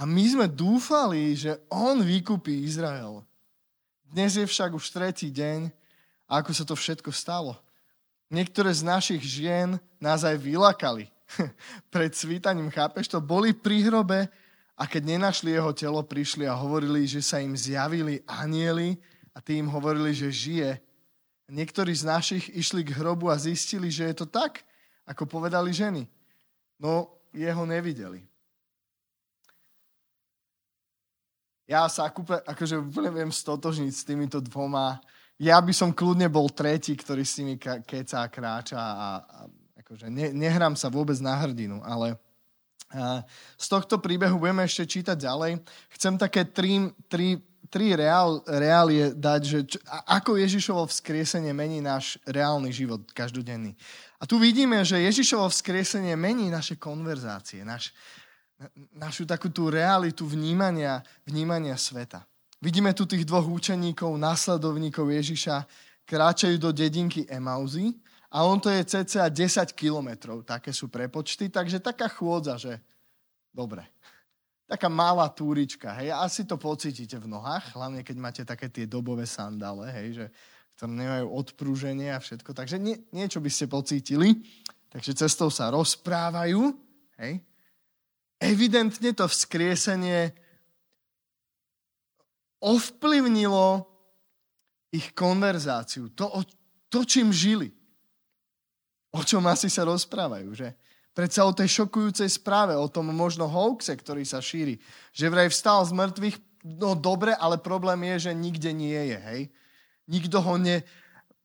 A 0.00 0.08
my 0.08 0.24
sme 0.24 0.48
dúfali, 0.48 1.36
že 1.36 1.60
on 1.68 2.00
vykupí 2.00 2.64
Izrael. 2.64 3.20
Dnes 4.08 4.32
je 4.32 4.48
však 4.48 4.72
už 4.72 4.88
tretí 4.88 5.28
deň, 5.28 5.68
ako 6.24 6.56
sa 6.56 6.64
to 6.64 6.72
všetko 6.72 7.12
stalo. 7.12 7.60
Niektoré 8.32 8.72
z 8.72 8.80
našich 8.80 9.20
žien 9.20 9.76
nás 10.00 10.24
aj 10.24 10.40
vylakali. 10.40 11.12
Pred 11.92 12.16
svítaním, 12.16 12.72
chápeš 12.72 13.12
to? 13.12 13.20
Boli 13.20 13.52
pri 13.52 13.92
hrobe 13.92 14.24
a 14.72 14.88
keď 14.88 15.04
nenašli 15.04 15.52
jeho 15.52 15.76
telo, 15.76 16.00
prišli 16.00 16.48
a 16.48 16.56
hovorili, 16.56 17.04
že 17.04 17.20
sa 17.20 17.36
im 17.36 17.52
zjavili 17.52 18.24
anieli 18.24 18.96
a 19.36 19.44
tí 19.44 19.60
im 19.60 19.68
hovorili, 19.68 20.16
že 20.16 20.32
žije. 20.32 20.80
Niektorí 21.52 21.92
z 21.92 22.08
našich 22.08 22.48
išli 22.48 22.88
k 22.88 22.96
hrobu 22.96 23.28
a 23.28 23.36
zistili, 23.36 23.92
že 23.92 24.08
je 24.08 24.24
to 24.24 24.26
tak, 24.32 24.64
ako 25.04 25.28
povedali 25.28 25.76
ženy. 25.76 26.08
No, 26.80 27.20
jeho 27.36 27.68
nevideli. 27.68 28.29
Ja 31.70 31.86
sa 31.86 32.10
akože 32.10 32.82
úplne 32.82 33.14
viem 33.14 33.30
stotožniť 33.30 33.92
s 33.94 34.02
týmito 34.02 34.42
dvoma. 34.42 34.98
Ja 35.38 35.62
by 35.62 35.70
som 35.70 35.94
kľudne 35.94 36.26
bol 36.26 36.50
tretí, 36.50 36.98
ktorý 36.98 37.22
s 37.22 37.38
nimi 37.38 37.54
keca 37.62 38.26
a 38.26 38.28
kráča 38.28 38.74
a, 38.82 39.08
a 39.22 39.38
akože 39.78 40.10
ne, 40.10 40.34
nehrám 40.34 40.74
sa 40.74 40.90
vôbec 40.90 41.14
na 41.22 41.38
hrdinu, 41.38 41.78
ale 41.86 42.18
a 42.90 43.22
z 43.54 43.66
tohto 43.70 44.02
príbehu 44.02 44.34
budeme 44.34 44.66
ešte 44.66 44.98
čítať 44.98 45.14
ďalej. 45.14 45.62
Chcem 45.94 46.18
také 46.18 46.42
tri, 46.42 46.90
tri 47.06 47.38
tri 47.70 47.94
reál, 47.94 48.42
reálie 48.50 49.14
dať, 49.14 49.40
že 49.46 49.58
čo, 49.62 49.78
ako 50.10 50.34
Ježišovo 50.34 50.90
vzkriesenie 50.90 51.54
mení 51.54 51.78
náš 51.78 52.18
reálny 52.26 52.74
život 52.74 53.06
každodenný. 53.14 53.78
A 54.18 54.26
tu 54.26 54.42
vidíme, 54.42 54.82
že 54.82 54.98
Ježišovo 54.98 55.46
vzkriesenie 55.46 56.18
mení 56.18 56.50
naše 56.50 56.74
konverzácie, 56.74 57.62
naš, 57.62 57.94
našu 58.92 59.24
takú 59.24 59.48
tú 59.48 59.72
realitu 59.72 60.28
vnímania, 60.28 61.00
vnímania 61.24 61.76
sveta. 61.80 62.28
Vidíme 62.60 62.92
tu 62.92 63.08
tých 63.08 63.24
dvoch 63.24 63.48
učeníkov, 63.48 64.20
následovníkov 64.20 65.08
Ježiša, 65.08 65.64
kráčajú 66.04 66.60
do 66.60 66.70
dedinky 66.74 67.24
Emauzy 67.24 67.96
a 68.28 68.44
on 68.44 68.60
to 68.60 68.68
je 68.68 68.84
cca 68.84 69.32
10 69.32 69.72
kilometrov, 69.72 70.44
také 70.44 70.76
sú 70.76 70.92
prepočty, 70.92 71.48
takže 71.48 71.80
taká 71.80 72.10
chôdza, 72.12 72.60
že 72.60 72.76
dobre, 73.48 73.88
taká 74.68 74.92
malá 74.92 75.26
túrička, 75.32 75.96
hej, 75.98 76.12
asi 76.12 76.44
to 76.44 76.60
pocítite 76.60 77.16
v 77.16 77.26
nohách, 77.26 77.74
hlavne 77.74 78.04
keď 78.04 78.16
máte 78.20 78.42
také 78.44 78.68
tie 78.68 78.84
dobové 78.84 79.24
sandále, 79.24 79.88
hej, 79.90 80.08
že, 80.14 80.26
ktoré 80.76 80.90
nemajú 80.94 81.26
odprúženie 81.32 82.12
a 82.12 82.22
všetko, 82.22 82.52
takže 82.52 82.76
nie, 82.76 83.00
niečo 83.10 83.40
by 83.40 83.50
ste 83.50 83.66
pocítili, 83.66 84.36
takže 84.92 85.16
cestou 85.16 85.48
sa 85.50 85.72
rozprávajú, 85.72 86.76
hej. 87.18 87.42
Evidentne 88.40 89.12
to 89.12 89.28
vzkriesenie 89.28 90.32
ovplyvnilo 92.60 93.84
ich 94.90 95.12
konverzáciu, 95.12 96.10
to, 96.16 96.28
to 96.88 97.04
čím 97.04 97.30
žili. 97.30 97.70
O 99.10 99.22
čom 99.22 99.44
asi 99.46 99.68
sa 99.68 99.84
rozprávajú, 99.86 100.50
že? 100.54 100.72
Predsa 101.10 101.42
o 101.42 101.52
tej 101.52 101.82
šokujúcej 101.82 102.30
správe, 102.30 102.78
o 102.78 102.86
tom 102.86 103.10
možno 103.10 103.50
hoaxe, 103.50 103.90
ktorý 103.92 104.22
sa 104.22 104.38
šíri. 104.38 104.78
Že 105.10 105.26
vraj 105.26 105.48
vstal 105.50 105.82
z 105.82 105.92
mŕtvych, 105.92 106.36
no 106.78 106.94
dobre, 106.94 107.34
ale 107.34 107.58
problém 107.58 108.06
je, 108.14 108.30
že 108.30 108.32
nikde 108.32 108.70
nie 108.70 108.94
je, 109.10 109.18
hej. 109.18 109.42
Nikto 110.06 110.38
ho 110.38 110.54
ne... 110.56 110.86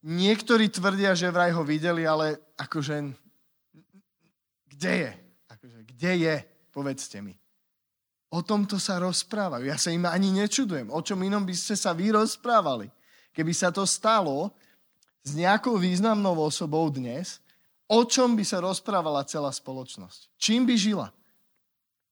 Niektorí 0.06 0.70
tvrdia, 0.70 1.18
že 1.18 1.34
vraj 1.34 1.50
ho 1.50 1.66
videli, 1.66 2.06
ale 2.06 2.38
akože... 2.62 3.10
Kde 4.70 4.94
je? 4.94 5.12
Akože, 5.50 5.80
kde 5.82 6.12
je? 6.22 6.36
Povedzte 6.76 7.24
mi. 7.24 7.32
O 8.36 8.44
tomto 8.44 8.76
sa 8.76 9.00
rozprávajú. 9.00 9.64
Ja 9.64 9.80
sa 9.80 9.96
im 9.96 10.04
ani 10.04 10.36
nečudujem. 10.36 10.92
O 10.92 11.00
čom 11.00 11.24
inom 11.24 11.48
by 11.48 11.56
ste 11.56 11.80
sa 11.80 11.96
vy 11.96 12.12
rozprávali? 12.12 12.92
Keby 13.32 13.56
sa 13.56 13.72
to 13.72 13.88
stalo 13.88 14.52
s 15.24 15.32
nejakou 15.32 15.80
významnou 15.80 16.36
osobou 16.44 16.92
dnes, 16.92 17.40
o 17.88 18.04
čom 18.04 18.36
by 18.36 18.44
sa 18.44 18.60
rozprávala 18.60 19.24
celá 19.24 19.56
spoločnosť? 19.56 20.36
Čím 20.36 20.68
by 20.68 20.76
žila? 20.76 21.08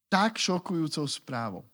Tak 0.08 0.40
šokujúcou 0.40 1.04
správou. 1.12 1.68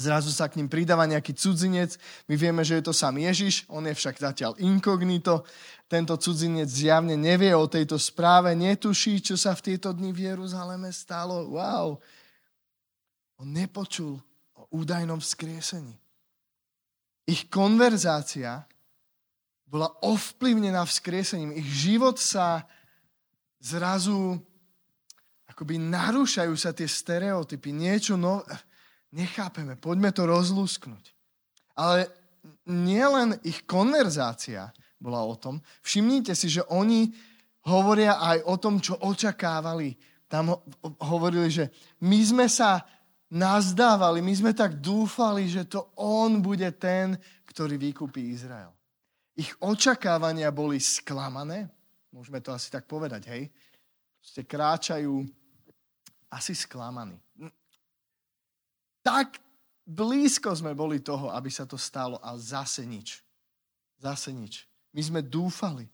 Zrazu 0.00 0.32
sa 0.32 0.48
k 0.48 0.56
ním 0.56 0.72
pridáva 0.72 1.04
nejaký 1.04 1.36
cudzinec. 1.36 2.00
My 2.24 2.40
vieme, 2.40 2.64
že 2.64 2.80
je 2.80 2.88
to 2.88 2.96
sám 2.96 3.20
Ježiš, 3.20 3.68
on 3.68 3.84
je 3.84 3.92
však 3.92 4.16
zatiaľ 4.16 4.56
inkognito. 4.56 5.44
Tento 5.84 6.16
cudzinec 6.16 6.72
zjavne 6.72 7.20
nevie 7.20 7.52
o 7.52 7.68
tejto 7.68 8.00
správe, 8.00 8.56
netuší, 8.56 9.20
čo 9.20 9.36
sa 9.36 9.52
v 9.52 9.60
tieto 9.60 9.92
dni 9.92 10.16
v 10.16 10.32
Jeruzaleme 10.32 10.88
stalo. 10.88 11.52
Wow! 11.52 12.00
On 13.44 13.48
nepočul 13.48 14.16
o 14.56 14.62
údajnom 14.72 15.20
vzkriesení. 15.20 15.92
Ich 17.28 17.52
konverzácia 17.52 18.64
bola 19.68 19.92
ovplyvnená 20.00 20.82
vzkriesením. 20.88 21.54
Ich 21.60 21.68
život 21.68 22.16
sa 22.16 22.64
zrazu 23.60 24.40
akoby 25.46 25.76
narúšajú 25.76 26.56
sa 26.56 26.72
tie 26.72 26.88
stereotypy, 26.88 27.68
niečo 27.68 28.16
no, 28.16 28.40
nechápeme, 29.14 29.76
poďme 29.76 30.10
to 30.14 30.26
rozlúsknuť. 30.26 31.04
Ale 31.78 32.10
nielen 32.68 33.38
ich 33.46 33.64
konverzácia 33.64 34.72
bola 35.00 35.24
o 35.24 35.36
tom, 35.36 35.60
všimnite 35.80 36.36
si, 36.36 36.48
že 36.52 36.66
oni 36.68 37.08
hovoria 37.68 38.20
aj 38.20 38.38
o 38.48 38.54
tom, 38.56 38.80
čo 38.80 39.00
očakávali. 39.00 39.96
Tam 40.28 40.52
hovorili, 41.00 41.48
že 41.50 41.72
my 42.04 42.20
sme 42.20 42.46
sa 42.46 42.84
nazdávali, 43.30 44.20
my 44.20 44.34
sme 44.34 44.52
tak 44.52 44.78
dúfali, 44.78 45.48
že 45.48 45.66
to 45.66 45.92
on 45.98 46.42
bude 46.44 46.66
ten, 46.76 47.16
ktorý 47.48 47.78
vykúpi 47.78 48.30
Izrael. 48.30 48.70
Ich 49.38 49.54
očakávania 49.62 50.52
boli 50.52 50.76
sklamané, 50.82 51.70
Môžeme 52.10 52.42
to 52.42 52.50
asi 52.50 52.74
tak 52.74 52.90
povedať, 52.90 53.30
hej? 53.30 53.46
Ste 54.18 54.42
kráčajú 54.42 55.22
asi 56.30 56.58
sklamaní. 56.58 57.14
Tak 59.00 59.40
blízko 59.86 60.52
sme 60.54 60.76
boli 60.76 61.00
toho, 61.00 61.32
aby 61.32 61.48
sa 61.48 61.64
to 61.64 61.80
stalo 61.80 62.20
a 62.20 62.36
zase 62.36 62.84
nič. 62.84 63.24
Zase 64.00 64.32
nič. 64.32 64.64
My 64.92 65.02
sme 65.02 65.20
dúfali. 65.24 65.88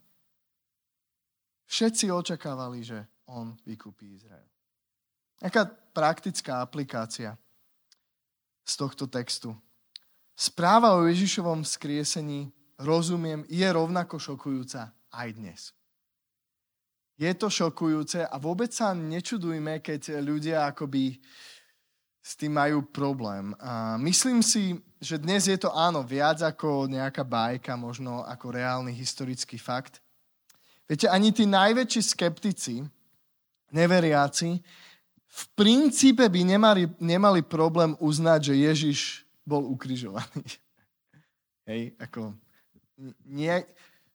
Všetci 1.67 2.11
očakávali, 2.11 2.83
že 2.87 2.99
on 3.27 3.59
vykúpi 3.67 4.15
Izrael. 4.15 4.47
Aká 5.43 5.67
praktická 5.67 6.63
aplikácia 6.63 7.35
z 8.67 8.73
tohto 8.75 9.07
textu. 9.11 9.53
Správa 10.37 10.95
o 10.97 11.07
Ježišovom 11.09 11.65
skriesení, 11.65 12.53
rozumiem, 12.79 13.47
je 13.49 13.65
rovnako 13.65 14.21
šokujúca 14.21 14.93
aj 15.13 15.29
dnes. 15.33 15.61
Je 17.17 17.33
to 17.33 17.49
šokujúce 17.49 18.21
a 18.21 18.37
vôbec 18.37 18.69
sa 18.77 18.93
nečudujme, 18.93 19.81
keď 19.81 20.21
ľudia 20.21 20.69
akoby 20.69 21.17
s 22.27 22.35
tým 22.35 22.59
majú 22.59 22.83
problém. 22.83 23.55
A 23.63 23.95
myslím 24.03 24.43
si, 24.43 24.83
že 24.99 25.15
dnes 25.15 25.47
je 25.47 25.55
to 25.55 25.71
áno, 25.71 26.03
viac 26.03 26.43
ako 26.43 26.91
nejaká 26.91 27.23
bajka, 27.23 27.79
možno 27.79 28.27
ako 28.27 28.51
reálny 28.51 28.91
historický 28.91 29.63
fakt. 29.63 30.03
Viete, 30.91 31.07
ani 31.07 31.31
tí 31.31 31.47
najväčší 31.47 32.03
skeptici, 32.03 32.83
neveriaci, 33.71 34.59
v 35.27 35.43
princípe 35.55 36.27
by 36.27 36.41
nemali, 36.43 36.91
nemali 36.99 37.47
problém 37.47 37.95
uznať, 38.03 38.51
že 38.51 38.55
Ježiš 38.59 38.99
bol 39.47 39.63
ukrižovaný. 39.71 40.43
Hej, 41.71 41.95
ako... 42.03 42.35
Nie, 43.29 43.69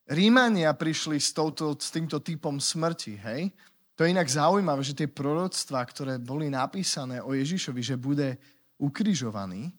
Rímania 0.10 0.74
prišli 0.74 1.22
s, 1.22 1.32
touto, 1.32 1.78
s 1.78 1.94
týmto 1.94 2.18
typom 2.18 2.58
smrti, 2.58 3.14
hej? 3.22 3.54
To 4.02 4.10
je 4.10 4.18
inak 4.18 4.34
zaujímavé, 4.34 4.82
že 4.82 4.98
tie 4.98 5.06
proroctvá, 5.06 5.86
ktoré 5.86 6.18
boli 6.18 6.50
napísané 6.50 7.22
o 7.22 7.38
Ježišovi, 7.38 7.86
že 7.86 8.02
bude 8.02 8.34
ukrižovaný, 8.82 9.70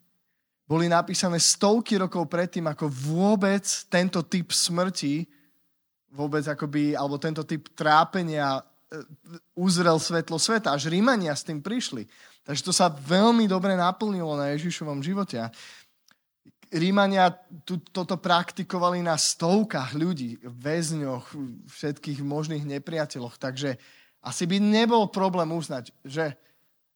boli 0.62 0.86
napísané 0.86 1.42
stovky 1.42 1.98
rokov 1.98 2.30
predtým, 2.30 2.70
ako 2.70 2.86
vôbec 2.86 3.66
tento 3.90 4.22
typ 4.22 4.54
smrti, 4.54 5.26
vôbec 6.14 6.46
akoby, 6.46 6.94
alebo 6.94 7.18
tento 7.18 7.42
typ 7.42 7.74
trápenia 7.74 8.62
e, 8.62 9.02
uzrel 9.58 9.98
svetlo 9.98 10.38
sveta. 10.38 10.70
Až 10.70 10.86
Rímania 10.86 11.34
s 11.34 11.42
tým 11.42 11.58
prišli. 11.58 12.06
Takže 12.46 12.62
to 12.62 12.70
sa 12.70 12.94
veľmi 12.94 13.50
dobre 13.50 13.74
naplnilo 13.74 14.38
na 14.38 14.54
Ježišovom 14.54 15.02
živote. 15.02 15.50
Rímania 16.70 17.26
tu, 17.66 17.82
toto 17.90 18.14
praktikovali 18.22 19.02
na 19.02 19.18
stovkách 19.18 19.98
ľudí, 19.98 20.38
väzňoch, 20.46 21.34
všetkých 21.74 22.22
možných 22.22 22.62
nepriateľoch, 22.70 23.34
takže 23.42 23.82
asi 24.22 24.46
by 24.46 24.62
nebol 24.62 25.10
problém 25.10 25.50
uznať, 25.50 25.90
že, 26.06 26.38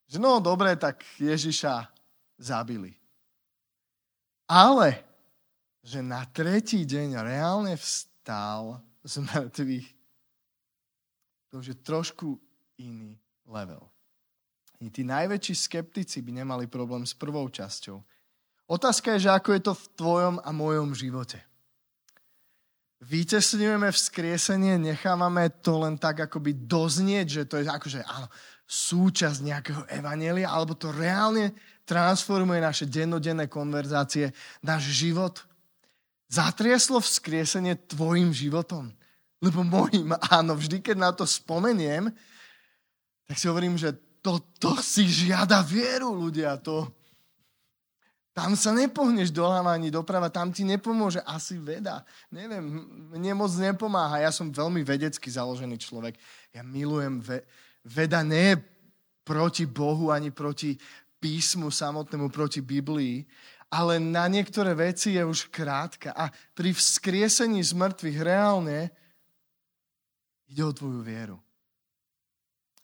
že 0.06 0.18
no 0.22 0.38
dobre, 0.38 0.78
tak 0.78 1.02
Ježiša 1.18 1.90
zabili. 2.38 2.94
Ale, 4.46 5.02
že 5.82 6.02
na 6.02 6.22
tretí 6.30 6.86
deň 6.86 7.18
reálne 7.18 7.74
vstal 7.74 8.78
z 9.02 9.26
mŕtvych, 9.26 9.88
to 11.50 11.62
už 11.62 11.66
je 11.74 11.76
trošku 11.82 12.38
iný 12.78 13.18
level. 13.46 13.82
I 14.78 14.92
tí 14.92 15.02
najväčší 15.02 15.54
skeptici 15.56 16.22
by 16.22 16.44
nemali 16.44 16.70
problém 16.70 17.02
s 17.02 17.16
prvou 17.16 17.48
časťou, 17.48 17.98
Otázka 18.66 19.14
je, 19.14 19.30
že 19.30 19.30
ako 19.30 19.48
je 19.54 19.62
to 19.62 19.72
v 19.78 19.86
tvojom 19.94 20.36
a 20.42 20.50
mojom 20.50 20.90
živote. 20.90 21.38
Výtesňujeme 23.04 23.92
vzkriesenie, 23.92 24.80
nechávame 24.80 25.52
to 25.60 25.84
len 25.84 26.00
tak 26.00 26.24
akoby 26.24 26.56
doznieť, 26.56 27.26
že 27.28 27.42
to 27.44 27.60
je 27.60 27.68
akože 27.68 28.00
áno, 28.08 28.32
súčasť 28.64 29.38
nejakého 29.44 29.82
evanelia, 29.92 30.48
alebo 30.48 30.72
to 30.72 30.88
reálne 30.96 31.52
transformuje 31.84 32.58
naše 32.58 32.88
dennodenné 32.88 33.46
konverzácie, 33.46 34.32
náš 34.64 34.90
život. 34.90 35.44
Zatriaslo 36.26 36.98
vzkriesenie 36.98 37.76
tvojim 37.86 38.34
životom? 38.34 38.90
Lebo 39.44 39.60
môjim, 39.60 40.10
áno, 40.40 40.56
vždy, 40.56 40.80
keď 40.80 40.96
na 40.96 41.12
to 41.12 41.28
spomeniem, 41.28 42.08
tak 43.28 43.36
si 43.36 43.44
hovorím, 43.44 43.76
že 43.76 43.92
to, 44.24 44.40
to 44.58 44.74
si 44.82 45.06
žiada 45.06 45.62
vieru, 45.62 46.10
ľudia. 46.16 46.58
To, 46.66 46.90
tam 48.36 48.52
sa 48.52 48.68
nepohneš 48.76 49.32
doľava 49.32 49.72
ani 49.72 49.88
doprava, 49.88 50.28
tam 50.28 50.52
ti 50.52 50.60
nepomôže 50.60 51.24
asi 51.24 51.56
veda. 51.56 52.04
Neviem, 52.28 52.84
mne 53.16 53.32
moc 53.32 53.48
nepomáha. 53.56 54.20
Ja 54.20 54.28
som 54.28 54.52
veľmi 54.52 54.84
vedecky 54.84 55.32
založený 55.32 55.80
človek. 55.80 56.20
Ja 56.52 56.60
milujem 56.60 57.24
ve, 57.24 57.48
veda 57.80 58.20
nie 58.20 58.60
proti 59.24 59.64
Bohu 59.64 60.12
ani 60.12 60.28
proti 60.28 60.76
písmu 61.16 61.72
samotnému, 61.72 62.28
proti 62.28 62.60
Biblii, 62.60 63.24
ale 63.72 63.96
na 63.96 64.28
niektoré 64.28 64.76
veci 64.76 65.16
je 65.16 65.24
už 65.24 65.48
krátka. 65.48 66.12
A 66.12 66.28
pri 66.52 66.76
vzkriesení 66.76 67.64
z 67.64 67.72
mŕtvych 67.72 68.18
reálne 68.20 68.92
ide 70.44 70.60
o 70.60 70.76
tvoju 70.76 71.00
vieru. 71.00 71.40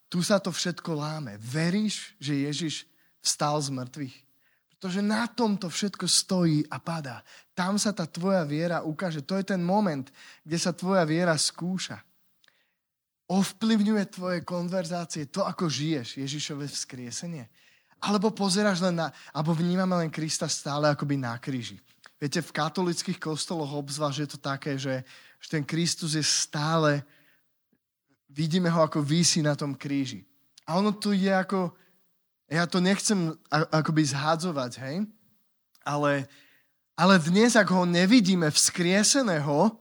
Tu 0.09 0.25
sa 0.25 0.41
to 0.41 0.49
všetko 0.49 0.97
láme. 0.97 1.37
Veríš, 1.37 2.17
že 2.17 2.41
Ježiš 2.41 2.89
vstal 3.21 3.61
z 3.61 3.69
mŕtvych? 3.69 4.17
Pretože 4.83 4.99
na 4.99 5.31
tom 5.31 5.55
to 5.55 5.71
všetko 5.71 6.11
stojí 6.11 6.67
a 6.67 6.83
padá. 6.83 7.23
Tam 7.55 7.79
sa 7.79 7.95
tá 7.95 8.03
tvoja 8.03 8.43
viera 8.43 8.83
ukáže. 8.83 9.23
To 9.23 9.39
je 9.39 9.55
ten 9.55 9.63
moment, 9.63 10.11
kde 10.43 10.59
sa 10.59 10.75
tvoja 10.75 11.07
viera 11.07 11.39
skúša. 11.39 12.03
Ovplyvňuje 13.31 14.05
tvoje 14.11 14.43
konverzácie 14.43 15.31
to, 15.31 15.47
ako 15.47 15.71
žiješ 15.71 16.19
Ježišové 16.19 16.67
vzkriesenie. 16.67 17.47
Alebo 18.03 18.35
pozeráš 18.35 18.83
len 18.83 18.99
na, 18.99 19.15
alebo 19.31 19.55
vnímame 19.55 20.03
len 20.03 20.11
Krista 20.11 20.51
stále 20.51 20.91
akoby 20.91 21.15
na 21.15 21.39
kríži. 21.39 21.79
Viete, 22.19 22.43
v 22.43 22.51
katolických 22.51 23.23
kostoloch 23.23 23.71
obzvlášť 23.71 24.19
je 24.19 24.29
to 24.35 24.39
také, 24.43 24.75
že, 24.83 25.07
že 25.39 25.47
ten 25.47 25.63
Kristus 25.63 26.19
je 26.19 26.27
stále, 26.27 27.07
vidíme 28.27 28.67
ho 28.67 28.83
ako 28.83 28.99
vísi 28.99 29.47
na 29.47 29.55
tom 29.55 29.79
kríži. 29.79 30.27
A 30.67 30.75
ono 30.75 30.91
tu 30.91 31.15
je 31.15 31.31
ako, 31.31 31.71
ja 32.53 32.69
to 32.69 32.85
nechcem 32.85 33.33
akoby 33.49 34.05
zhádzovať, 34.05 34.73
hej, 34.85 34.97
ale, 35.81 36.29
ale 36.93 37.15
dnes, 37.17 37.57
ak 37.57 37.73
ho 37.73 37.89
nevidíme 37.89 38.53
vzkrieseného, 38.53 39.73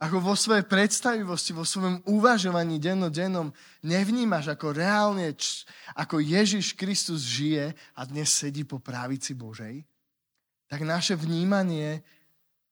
ako 0.00 0.16
vo 0.16 0.32
svojej 0.32 0.64
predstavivosti, 0.64 1.52
vo 1.52 1.68
svojom 1.68 2.00
uvažovaní 2.08 2.80
dennodennom 2.80 3.52
nevnímaš, 3.84 4.48
ako 4.48 4.72
reálne, 4.72 5.36
ako 5.92 6.24
Ježiš 6.24 6.72
Kristus 6.72 7.28
žije 7.28 7.76
a 7.92 8.00
dnes 8.08 8.32
sedí 8.32 8.64
po 8.64 8.80
právici 8.80 9.36
Božej, 9.36 9.84
tak 10.72 10.88
naše 10.88 11.20
vnímanie 11.20 12.00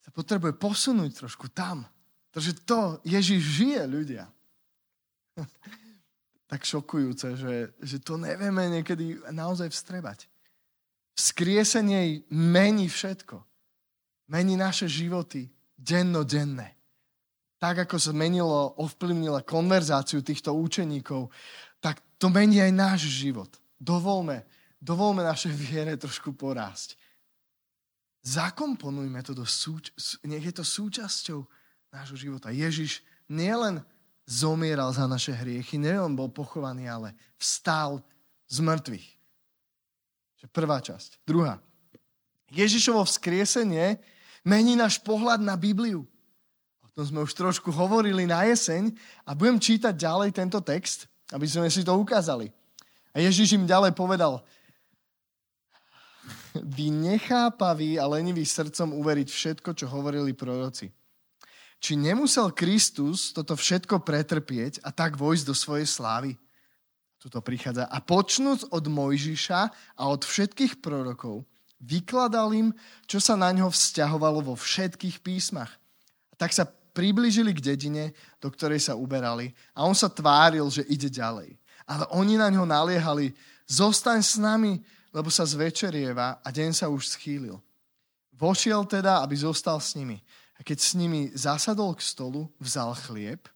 sa 0.00 0.08
potrebuje 0.08 0.56
posunúť 0.56 1.20
trošku 1.20 1.52
tam. 1.52 1.84
Pretože 2.32 2.64
to 2.64 2.96
Ježiš 3.04 3.42
žije, 3.44 3.82
ľudia. 3.84 4.24
Tak 6.48 6.64
šokujúce, 6.64 7.36
že, 7.36 7.54
že 7.78 7.96
to 8.00 8.16
nevieme 8.16 8.66
niekedy 8.72 9.20
naozaj 9.28 9.68
vstrebať. 9.68 10.24
Vzkriesenie 11.12 12.24
mení 12.32 12.88
všetko. 12.88 13.44
Mení 14.32 14.56
naše 14.56 14.88
životy 14.88 15.52
dennodenné 15.76 16.78
tak 17.58 17.84
ako 17.84 17.98
zmenilo, 17.98 18.78
ovplyvnilo 18.78 19.42
konverzáciu 19.42 20.22
týchto 20.22 20.54
účeníkov, 20.54 21.34
tak 21.82 21.98
to 22.16 22.30
mení 22.30 22.62
aj 22.62 22.72
náš 22.72 23.00
život. 23.10 23.50
Dovolme, 23.78 24.46
dovolme 24.78 25.26
našej 25.26 25.54
viere 25.54 25.98
trošku 25.98 26.34
porásť. 26.38 26.94
Zakomponujme 28.22 29.18
to 29.26 29.34
do 29.34 29.42
súč- 29.46 29.94
nech 30.22 30.42
je 30.42 30.54
to 30.54 30.62
súčasťou 30.62 31.42
nášho 31.90 32.16
života. 32.18 32.54
Ježiš 32.54 33.02
nielen 33.26 33.82
zomieral 34.28 34.92
za 34.92 35.08
naše 35.08 35.32
hriechy, 35.32 35.80
nielen 35.80 36.12
bol 36.12 36.28
pochovaný, 36.28 36.84
ale 36.84 37.16
vstal 37.40 38.04
z 38.44 38.60
mŕtvych. 38.60 39.08
Prvá 40.52 40.84
časť. 40.84 41.24
Druhá. 41.24 41.58
Ježišovo 42.52 43.08
vzkriesenie 43.08 43.96
mení 44.44 44.76
náš 44.76 45.00
pohľad 45.00 45.40
na 45.40 45.56
Bibliu 45.56 46.04
tom 46.98 47.06
sme 47.06 47.22
už 47.22 47.30
trošku 47.30 47.70
hovorili 47.70 48.26
na 48.26 48.42
jeseň 48.50 48.90
a 49.22 49.30
budem 49.30 49.62
čítať 49.62 49.94
ďalej 49.94 50.34
tento 50.34 50.58
text, 50.58 51.06
aby 51.30 51.46
sme 51.46 51.70
si 51.70 51.86
to 51.86 51.94
ukázali. 51.94 52.50
A 53.14 53.22
Ježiš 53.22 53.54
im 53.54 53.70
ďalej 53.70 53.94
povedal, 53.94 54.42
vy 56.58 56.90
nechápaví 56.90 58.02
a 58.02 58.10
leniví 58.10 58.42
srdcom 58.42 58.98
uveriť 58.98 59.28
všetko, 59.30 59.78
čo 59.78 59.86
hovorili 59.86 60.34
proroci. 60.34 60.90
Či 61.78 61.94
nemusel 61.94 62.50
Kristus 62.50 63.30
toto 63.30 63.54
všetko 63.54 64.02
pretrpieť 64.02 64.82
a 64.82 64.90
tak 64.90 65.14
vojsť 65.14 65.44
do 65.46 65.54
svojej 65.54 65.86
slávy? 65.86 66.34
Tuto 67.18 67.42
prichádza. 67.42 67.86
A 67.86 67.98
počnúc 68.02 68.66
od 68.70 68.84
Mojžiša 68.86 69.60
a 69.98 70.02
od 70.06 70.22
všetkých 70.22 70.78
prorokov, 70.82 71.46
vykladal 71.78 72.50
im, 72.54 72.68
čo 73.06 73.22
sa 73.22 73.38
na 73.38 73.54
ňo 73.54 73.70
vzťahovalo 73.70 74.42
vo 74.42 74.54
všetkých 74.58 75.22
písmach. 75.22 75.70
A 76.30 76.34
tak 76.34 76.50
sa 76.50 76.66
priblížili 76.94 77.54
k 77.54 77.62
dedine, 77.74 78.10
do 78.42 78.50
ktorej 78.50 78.82
sa 78.82 78.98
uberali 78.98 79.54
a 79.74 79.86
on 79.86 79.94
sa 79.94 80.10
tváril, 80.10 80.66
že 80.66 80.82
ide 80.90 81.06
ďalej. 81.06 81.54
Ale 81.86 82.04
oni 82.10 82.34
na 82.34 82.50
ňo 82.50 82.66
naliehali, 82.66 83.32
zostaň 83.70 84.18
s 84.18 84.34
nami, 84.34 84.82
lebo 85.14 85.30
sa 85.30 85.46
zvečerieva 85.46 86.42
a 86.42 86.48
deň 86.50 86.70
sa 86.74 86.90
už 86.90 87.14
schýlil. 87.14 87.56
Vošiel 88.34 88.86
teda, 88.86 89.22
aby 89.22 89.34
zostal 89.38 89.78
s 89.78 89.94
nimi. 89.94 90.22
A 90.58 90.66
keď 90.66 90.78
s 90.82 90.92
nimi 90.98 91.30
zasadol 91.32 91.94
k 91.94 92.02
stolu, 92.02 92.50
vzal 92.58 92.92
chlieb. 92.98 93.46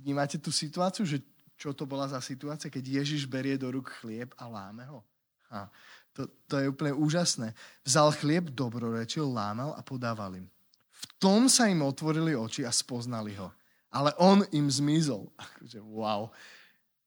Vnímate 0.00 0.40
tú 0.40 0.50
situáciu, 0.50 1.06
že 1.06 1.22
čo 1.60 1.70
to 1.70 1.86
bola 1.86 2.10
za 2.10 2.18
situácia, 2.18 2.72
keď 2.72 3.04
Ježiš 3.04 3.30
berie 3.30 3.54
do 3.54 3.70
rúk 3.70 3.92
chlieb 4.02 4.34
a 4.34 4.50
láme 4.50 4.82
ho? 4.90 5.04
Ha, 5.52 5.70
to, 6.16 6.26
to 6.48 6.58
je 6.58 6.66
úplne 6.66 6.90
úžasné. 6.96 7.54
Vzal 7.86 8.10
chlieb, 8.18 8.50
dobrorečil, 8.50 9.28
lámal 9.30 9.76
a 9.76 9.80
podával 9.84 10.34
im. 10.42 10.50
V 10.90 11.04
tom 11.22 11.46
sa 11.46 11.70
im 11.70 11.86
otvorili 11.86 12.34
oči 12.34 12.66
a 12.66 12.72
spoznali 12.74 13.36
ho. 13.38 13.54
Ale 13.92 14.10
on 14.18 14.42
im 14.50 14.66
zmizol. 14.66 15.30
Akože, 15.44 15.78
wow. 15.78 16.32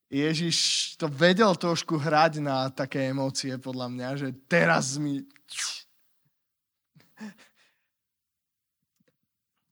Ježiš 0.06 0.94
to 0.96 1.10
vedel 1.10 1.50
trošku 1.58 1.98
hrať 1.98 2.38
na 2.38 2.70
také 2.70 3.10
emócie, 3.10 3.58
podľa 3.58 3.90
mňa, 3.90 4.08
že 4.16 4.28
teraz 4.46 4.96
mi... 4.96 5.20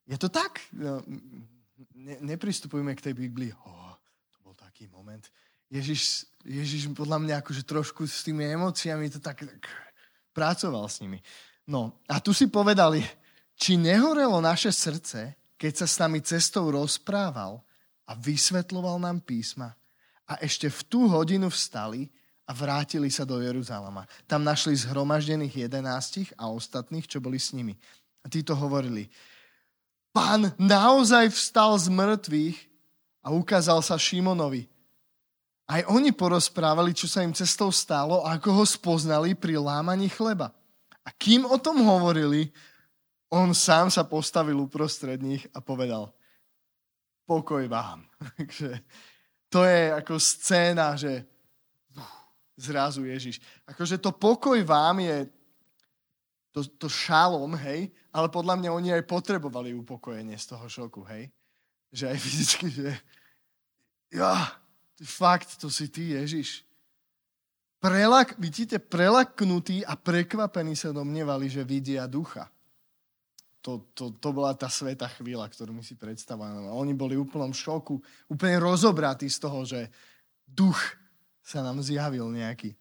Je 0.05 0.17
to 0.21 0.29
tak? 0.29 0.61
No, 0.73 1.01
ne, 1.97 2.17
nepristupujme 2.21 2.93
k 2.93 3.05
tej 3.11 3.14
Biblii. 3.17 3.53
Oh, 3.64 3.97
to 4.31 4.38
bol 4.45 4.55
taký 4.57 4.88
moment. 4.93 5.25
Ježiš, 5.73 6.29
Ježiš 6.45 6.93
podľa 6.93 7.19
mňa 7.25 7.35
akože 7.40 7.64
trošku 7.64 8.05
s 8.05 8.23
tými 8.23 8.45
emóciami 8.45 9.09
to 9.09 9.19
tak, 9.19 9.43
tak 9.43 9.64
pracoval 10.37 10.85
s 10.87 11.01
nimi. 11.01 11.19
No 11.64 11.97
a 12.05 12.21
tu 12.21 12.37
si 12.37 12.47
povedali, 12.53 13.01
či 13.57 13.81
nehorelo 13.81 14.45
naše 14.45 14.69
srdce, 14.69 15.33
keď 15.57 15.73
sa 15.73 15.87
s 15.88 15.97
nami 15.97 16.21
cestou 16.21 16.69
rozprával 16.69 17.64
a 18.05 18.12
vysvetloval 18.12 19.01
nám 19.01 19.25
písma 19.25 19.73
a 20.29 20.37
ešte 20.45 20.69
v 20.69 20.81
tú 20.85 21.01
hodinu 21.09 21.49
vstali 21.49 22.12
a 22.45 22.53
vrátili 22.53 23.09
sa 23.09 23.25
do 23.25 23.40
Jeruzalema. 23.40 24.05
Tam 24.29 24.45
našli 24.45 24.77
zhromaždených 24.77 25.64
jedenástich 25.64 26.29
a 26.37 26.53
ostatných, 26.53 27.09
čo 27.09 27.25
boli 27.25 27.40
s 27.40 27.57
nimi. 27.57 27.73
A 28.21 28.29
títo 28.29 28.53
hovorili, 28.53 29.09
pán 30.14 30.55
naozaj 30.55 31.35
vstal 31.35 31.74
z 31.74 31.90
mŕtvych 31.90 32.59
a 33.27 33.35
ukázal 33.35 33.83
sa 33.83 33.98
Šimonovi. 33.98 34.70
Aj 35.66 35.83
oni 35.90 36.14
porozprávali, 36.14 36.94
čo 36.94 37.11
sa 37.11 37.27
im 37.27 37.35
cestou 37.35 37.74
stalo 37.74 38.22
a 38.22 38.38
ako 38.38 38.62
ho 38.62 38.64
spoznali 38.68 39.35
pri 39.35 39.59
lámaní 39.59 40.07
chleba. 40.07 40.55
A 41.03 41.11
kým 41.11 41.42
o 41.42 41.59
tom 41.59 41.83
hovorili, 41.83 42.55
on 43.33 43.50
sám 43.57 43.90
sa 43.90 44.07
postavil 44.07 44.55
uprostred 44.61 45.18
nich 45.18 45.42
a 45.50 45.59
povedal, 45.59 46.14
pokoj 47.27 47.64
vám. 47.66 48.07
to 49.53 49.61
je 49.66 49.83
ako 49.90 50.14
scéna, 50.20 50.94
že 50.94 51.24
zrazu 52.55 53.09
Ježiš. 53.09 53.42
Akože 53.66 53.98
to 53.98 54.14
pokoj 54.14 54.61
vám 54.62 55.03
je 55.03 55.27
to, 56.55 56.62
to 56.79 56.87
šalom, 56.87 57.59
hej, 57.59 57.90
ale 58.14 58.31
podľa 58.31 58.55
mňa 58.62 58.71
oni 58.71 58.88
aj 58.95 59.11
potrebovali 59.11 59.75
upokojenie 59.75 60.38
z 60.38 60.55
toho 60.55 60.67
šoku, 60.71 61.03
hej. 61.11 61.27
Že 61.90 62.05
aj 62.14 62.19
fyzicky, 62.23 62.67
že 62.71 62.88
ja, 64.14 64.55
fakt, 65.03 65.59
to 65.59 65.67
si 65.67 65.90
ty, 65.90 66.14
Ježiš. 66.14 66.62
Prelak, 67.83 68.38
vidíte, 68.38 68.79
prelaknutí 68.79 69.83
a 69.83 69.99
prekvapení 69.99 70.79
sa 70.79 70.95
domnievali, 70.95 71.51
že 71.51 71.67
vidia 71.67 72.07
ducha 72.07 72.49
to, 73.64 73.88
to, 73.97 74.12
to 74.21 74.29
bola 74.29 74.53
tá 74.53 74.69
sveta 74.69 75.09
chvíľa, 75.09 75.49
ktorú 75.49 75.73
my 75.73 75.81
si 75.81 75.97
predstavujeme. 75.97 76.69
Oni 76.69 76.93
boli 76.93 77.17
v 77.17 77.25
úplnom 77.25 77.49
šoku, 77.49 77.97
úplne 78.29 78.61
rozobratí 78.61 79.25
z 79.33 79.38
toho, 79.40 79.64
že 79.64 79.88
duch 80.45 80.77
sa 81.40 81.64
nám 81.64 81.81
zjavil 81.81 82.29
nejaký. 82.29 82.77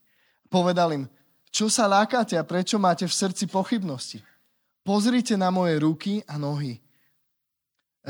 Povedal 0.52 0.92
im, 0.92 1.08
čo 1.54 1.70
sa 1.70 1.86
lákate 1.86 2.34
a 2.36 2.44
prečo 2.44 2.82
máte 2.82 3.06
v 3.06 3.13
srdci 3.13 3.46
pochybnosti? 3.46 4.26
pozrite 4.84 5.39
na 5.39 5.50
moje 5.50 5.80
ruky 5.80 6.20
a 6.28 6.36
nohy, 6.36 6.78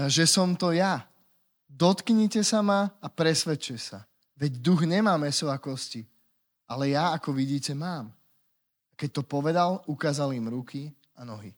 že 0.10 0.26
som 0.26 0.58
to 0.58 0.74
ja. 0.74 1.06
Dotknite 1.70 2.42
sa 2.42 2.62
ma 2.66 2.90
a 3.02 3.08
presvedčte 3.10 3.78
sa. 3.78 4.06
Veď 4.38 4.62
duch 4.62 4.82
nemá 4.90 5.14
meso 5.18 5.50
a 5.50 5.58
kosti, 5.62 6.06
ale 6.66 6.98
ja, 6.98 7.14
ako 7.14 7.34
vidíte, 7.34 7.78
mám. 7.78 8.10
Keď 8.98 9.10
to 9.10 9.24
povedal, 9.26 9.82
ukázal 9.86 10.34
im 10.34 10.50
ruky 10.50 10.90
a 11.18 11.26
nohy. 11.26 11.54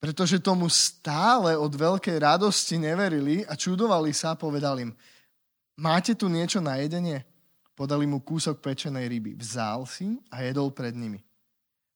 Pretože 0.00 0.40
tomu 0.40 0.68
stále 0.68 1.56
od 1.56 1.72
veľkej 1.72 2.16
radosti 2.20 2.76
neverili 2.76 3.44
a 3.48 3.56
čudovali 3.56 4.12
sa, 4.12 4.36
povedal 4.36 4.80
im, 4.80 4.92
máte 5.76 6.16
tu 6.16 6.28
niečo 6.28 6.60
na 6.60 6.80
jedenie? 6.80 7.24
Podali 7.72 8.04
mu 8.04 8.20
kúsok 8.20 8.60
pečenej 8.60 9.08
ryby. 9.08 9.36
Vzal 9.36 9.88
si 9.88 10.20
a 10.28 10.44
jedol 10.44 10.72
pred 10.72 10.92
nimi. 10.92 11.20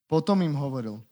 Potom 0.06 0.40
im 0.40 0.54
hovoril, 0.54 1.02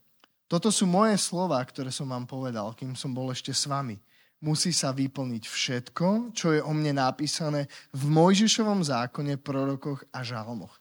toto 0.48 0.70
sú 0.70 0.86
moje 0.86 1.18
slova, 1.18 1.58
ktoré 1.60 1.90
som 1.90 2.08
vám 2.08 2.24
povedal, 2.28 2.72
kým 2.78 2.94
som 2.94 3.10
bol 3.10 3.32
ešte 3.34 3.50
s 3.50 3.66
vami 3.66 3.98
musí 4.44 4.76
sa 4.76 4.92
vyplniť 4.92 5.44
všetko, 5.48 6.36
čo 6.36 6.52
je 6.52 6.60
o 6.60 6.72
mne 6.76 7.00
napísané 7.00 7.64
v 7.96 8.02
Mojžišovom 8.12 8.84
zákone, 8.84 9.40
prorokoch 9.40 10.04
a 10.12 10.20
žalmoch. 10.20 10.76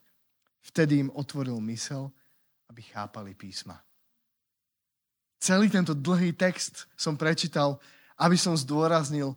Vtedy 0.60 1.08
im 1.08 1.10
otvoril 1.16 1.64
mysel, 1.72 2.12
aby 2.68 2.84
chápali 2.84 3.32
písma. 3.32 3.80
Celý 5.40 5.72
tento 5.72 5.96
dlhý 5.96 6.36
text 6.36 6.92
som 7.00 7.16
prečítal, 7.16 7.80
aby 8.20 8.36
som 8.36 8.56
zdôraznil 8.56 9.36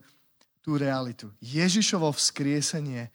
tú 0.62 0.74
realitu. 0.74 1.30
Ježišovo 1.38 2.10
vzkriesenie 2.10 3.10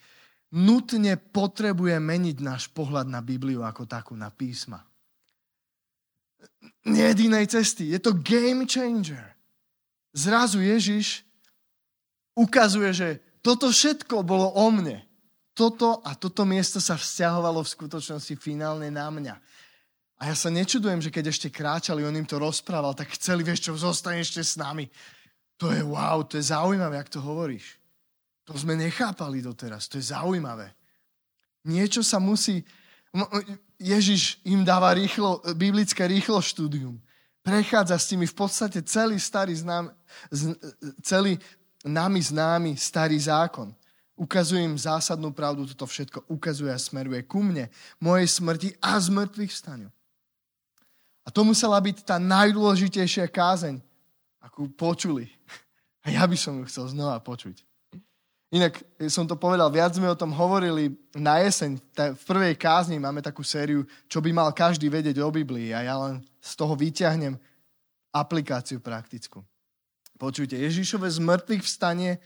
nutne 0.52 1.16
potrebuje 1.18 1.98
meniť 1.98 2.38
náš 2.44 2.68
pohľad 2.72 3.08
na 3.08 3.24
Bibliu 3.24 3.64
ako 3.64 3.88
takú, 3.88 4.14
na 4.14 4.30
písma. 4.30 4.84
Nie 6.86 7.14
jedinej 7.14 7.48
cesty. 7.48 7.92
Je 7.92 8.00
to 8.02 8.16
game 8.16 8.68
changer 8.68 9.32
zrazu 10.14 10.60
Ježiš 10.60 11.24
ukazuje, 12.36 12.92
že 12.92 13.08
toto 13.42 13.72
všetko 13.72 14.24
bolo 14.24 14.52
o 14.54 14.68
mne. 14.72 15.04
Toto 15.52 16.00
a 16.08 16.16
toto 16.16 16.48
miesto 16.48 16.80
sa 16.80 16.96
vzťahovalo 16.96 17.60
v 17.60 17.74
skutočnosti 17.76 18.34
finálne 18.40 18.88
na 18.88 19.12
mňa. 19.12 19.36
A 20.22 20.30
ja 20.32 20.36
sa 20.38 20.54
nečudujem, 20.54 21.02
že 21.02 21.10
keď 21.10 21.34
ešte 21.34 21.50
kráčali, 21.50 22.06
on 22.06 22.14
im 22.14 22.30
to 22.30 22.38
rozprával, 22.38 22.94
tak 22.94 23.18
chceli, 23.18 23.42
vieš 23.42 23.68
čo, 23.68 23.74
zostane 23.74 24.22
ešte 24.22 24.40
s 24.40 24.56
nami. 24.56 24.86
To 25.58 25.74
je 25.74 25.82
wow, 25.82 26.22
to 26.24 26.38
je 26.38 26.54
zaujímavé, 26.54 27.02
ak 27.02 27.10
to 27.10 27.20
hovoríš. 27.20 27.81
To 28.50 28.58
sme 28.58 28.74
nechápali 28.74 29.42
doteraz, 29.42 29.86
to 29.86 30.02
je 30.02 30.10
zaujímavé. 30.10 30.74
Niečo 31.66 32.02
sa 32.02 32.18
musí... 32.18 32.66
Ježiš 33.76 34.40
im 34.48 34.64
dáva 34.64 34.96
rýchlo, 34.96 35.44
biblické 35.54 36.08
rýchlo 36.08 36.40
štúdium 36.40 36.96
prechádza 37.42 37.98
s 37.98 38.10
nimi 38.14 38.26
v 38.30 38.36
podstate 38.38 38.80
celý 38.86 39.18
starý 39.18 39.58
znám, 39.58 39.90
celý 41.02 41.42
nami 41.82 42.22
známy 42.22 42.78
starý 42.78 43.18
zákon. 43.18 43.74
Ukazuje 44.14 44.62
im 44.62 44.78
zásadnú 44.78 45.34
pravdu, 45.34 45.66
toto 45.74 45.90
všetko 45.90 46.30
ukazuje 46.30 46.70
a 46.70 46.78
smeruje 46.78 47.26
ku 47.26 47.42
mne, 47.42 47.74
mojej 47.98 48.30
smrti 48.30 48.70
a 48.78 49.02
z 49.02 49.10
mŕtvych 49.10 49.52
vstaniu. 49.52 49.90
A 51.26 51.34
to 51.34 51.42
musela 51.42 51.82
byť 51.82 52.06
tá 52.06 52.22
najdôležitejšia 52.22 53.26
kázeň, 53.30 53.82
akú 54.42 54.70
počuli. 54.70 55.30
A 56.02 56.10
ja 56.10 56.26
by 56.26 56.34
som 56.34 56.58
ju 56.58 56.66
chcel 56.66 56.90
znova 56.90 57.22
počuť. 57.22 57.62
Inak 58.52 58.84
som 59.08 59.24
to 59.24 59.40
povedal, 59.40 59.72
viac 59.72 59.96
sme 59.96 60.12
o 60.12 60.20
tom 60.20 60.36
hovorili 60.36 60.92
na 61.16 61.40
jeseň. 61.40 61.80
V 62.20 62.24
prvej 62.28 62.60
kázni 62.60 63.00
máme 63.00 63.24
takú 63.24 63.48
sériu, 63.48 63.88
čo 64.12 64.20
by 64.20 64.36
mal 64.36 64.52
každý 64.52 64.92
vedieť 64.92 65.24
o 65.24 65.32
Biblii. 65.32 65.72
A 65.72 65.88
ja 65.88 65.96
len 65.96 66.20
z 66.44 66.52
toho 66.60 66.76
vyťahnem 66.76 67.40
aplikáciu 68.12 68.84
praktickú. 68.84 69.40
Počujte, 70.20 70.60
Ježišové 70.60 71.08
z 71.08 71.24
mŕtvych 71.24 71.64
vstanie 71.64 72.20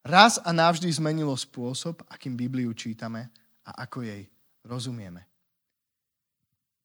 raz 0.00 0.40
a 0.40 0.48
navždy 0.48 0.88
zmenilo 0.96 1.36
spôsob, 1.36 2.08
akým 2.08 2.40
Bibliu 2.40 2.72
čítame 2.72 3.28
a 3.68 3.84
ako 3.84 4.00
jej 4.00 4.24
rozumieme. 4.64 5.28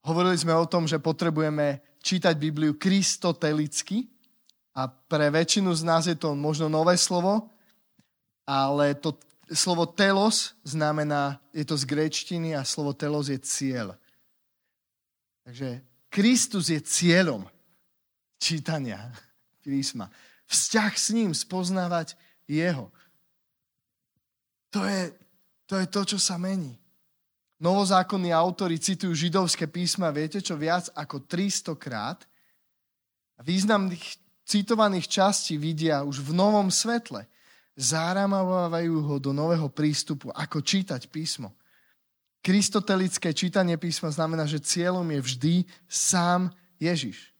Hovorili 0.03 0.35
sme 0.35 0.51
o 0.51 0.67
tom, 0.67 0.83
že 0.83 0.99
potrebujeme 0.99 1.79
čítať 2.03 2.35
Bibliu 2.35 2.75
kristotelicky 2.75 4.09
a 4.75 4.89
pre 4.91 5.31
väčšinu 5.31 5.71
z 5.71 5.81
nás 5.87 6.03
je 6.11 6.17
to 6.19 6.35
možno 6.35 6.67
nové 6.67 6.99
slovo, 6.99 7.47
ale 8.51 8.99
to 8.99 9.15
slovo 9.47 9.87
telos 9.87 10.59
znamená, 10.67 11.39
je 11.55 11.63
to 11.63 11.79
z 11.79 11.87
gréčtiny 11.87 12.51
a 12.51 12.67
slovo 12.67 12.91
telos 12.91 13.31
je 13.31 13.39
cieľ. 13.39 13.95
Takže 15.47 15.79
Kristus 16.11 16.67
je 16.67 16.83
cieľom 16.83 17.47
čítania 18.35 19.07
písma. 19.63 20.11
Vzťah 20.51 20.91
s 20.91 21.07
ním, 21.15 21.31
spoznávať 21.31 22.19
jeho. 22.43 22.91
To 24.75 24.83
je, 24.83 25.15
to 25.63 25.79
je 25.79 25.87
to, 25.87 26.01
čo 26.15 26.19
sa 26.19 26.35
mení. 26.35 26.75
Novozákonní 27.63 28.35
autori 28.35 28.75
citujú 28.75 29.15
židovské 29.15 29.71
písma, 29.71 30.11
viete 30.11 30.43
čo, 30.43 30.59
viac 30.59 30.91
ako 30.91 31.23
300 31.23 31.71
krát. 31.79 32.19
Významných 33.39 34.19
citovaných 34.43 35.07
častí 35.07 35.55
vidia 35.55 36.03
už 36.03 36.19
v 36.19 36.35
novom 36.35 36.67
svetle 36.67 37.30
záramovávajú 37.75 38.95
ho 39.07 39.15
do 39.19 39.31
nového 39.31 39.67
prístupu, 39.71 40.31
ako 40.35 40.59
čítať 40.59 41.07
písmo. 41.07 41.55
Kristotelické 42.41 43.31
čítanie 43.37 43.77
písma 43.77 44.09
znamená, 44.09 44.49
že 44.49 44.63
cieľom 44.63 45.05
je 45.05 45.19
vždy 45.21 45.53
sám 45.85 46.49
Ježiš. 46.81 47.31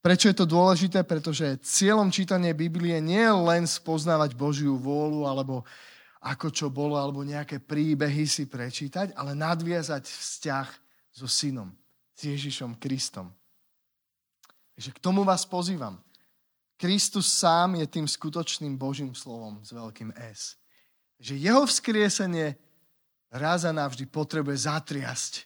Prečo 0.00 0.32
je 0.32 0.36
to 0.38 0.46
dôležité? 0.48 1.04
Pretože 1.04 1.60
cieľom 1.60 2.08
čítania 2.08 2.56
Biblie 2.56 2.96
nie 3.02 3.20
je 3.20 3.36
len 3.36 3.68
spoznávať 3.68 4.32
Božiu 4.32 4.80
vôľu 4.80 5.28
alebo 5.28 5.66
ako 6.20 6.52
čo 6.52 6.68
bolo, 6.68 7.00
alebo 7.00 7.24
nejaké 7.24 7.64
príbehy 7.64 8.28
si 8.28 8.44
prečítať, 8.44 9.16
ale 9.16 9.32
nadviazať 9.32 10.04
vzťah 10.04 10.68
so 11.16 11.24
synom, 11.24 11.72
s 12.12 12.20
Ježišom 12.28 12.76
Kristom. 12.76 13.32
Takže 14.76 14.90
k 14.92 15.00
tomu 15.00 15.24
vás 15.24 15.48
pozývam. 15.48 15.96
Kristus 16.80 17.28
sám 17.28 17.76
je 17.76 17.84
tým 17.84 18.08
skutočným 18.08 18.80
Božím 18.80 19.12
slovom 19.12 19.60
s 19.60 19.68
veľkým 19.76 20.16
S. 20.16 20.56
Že 21.20 21.36
jeho 21.36 21.68
vzkriesenie 21.68 22.56
raz 23.28 23.68
a 23.68 23.72
navždy 23.76 24.08
potrebuje 24.08 24.64
zatriasť 24.64 25.44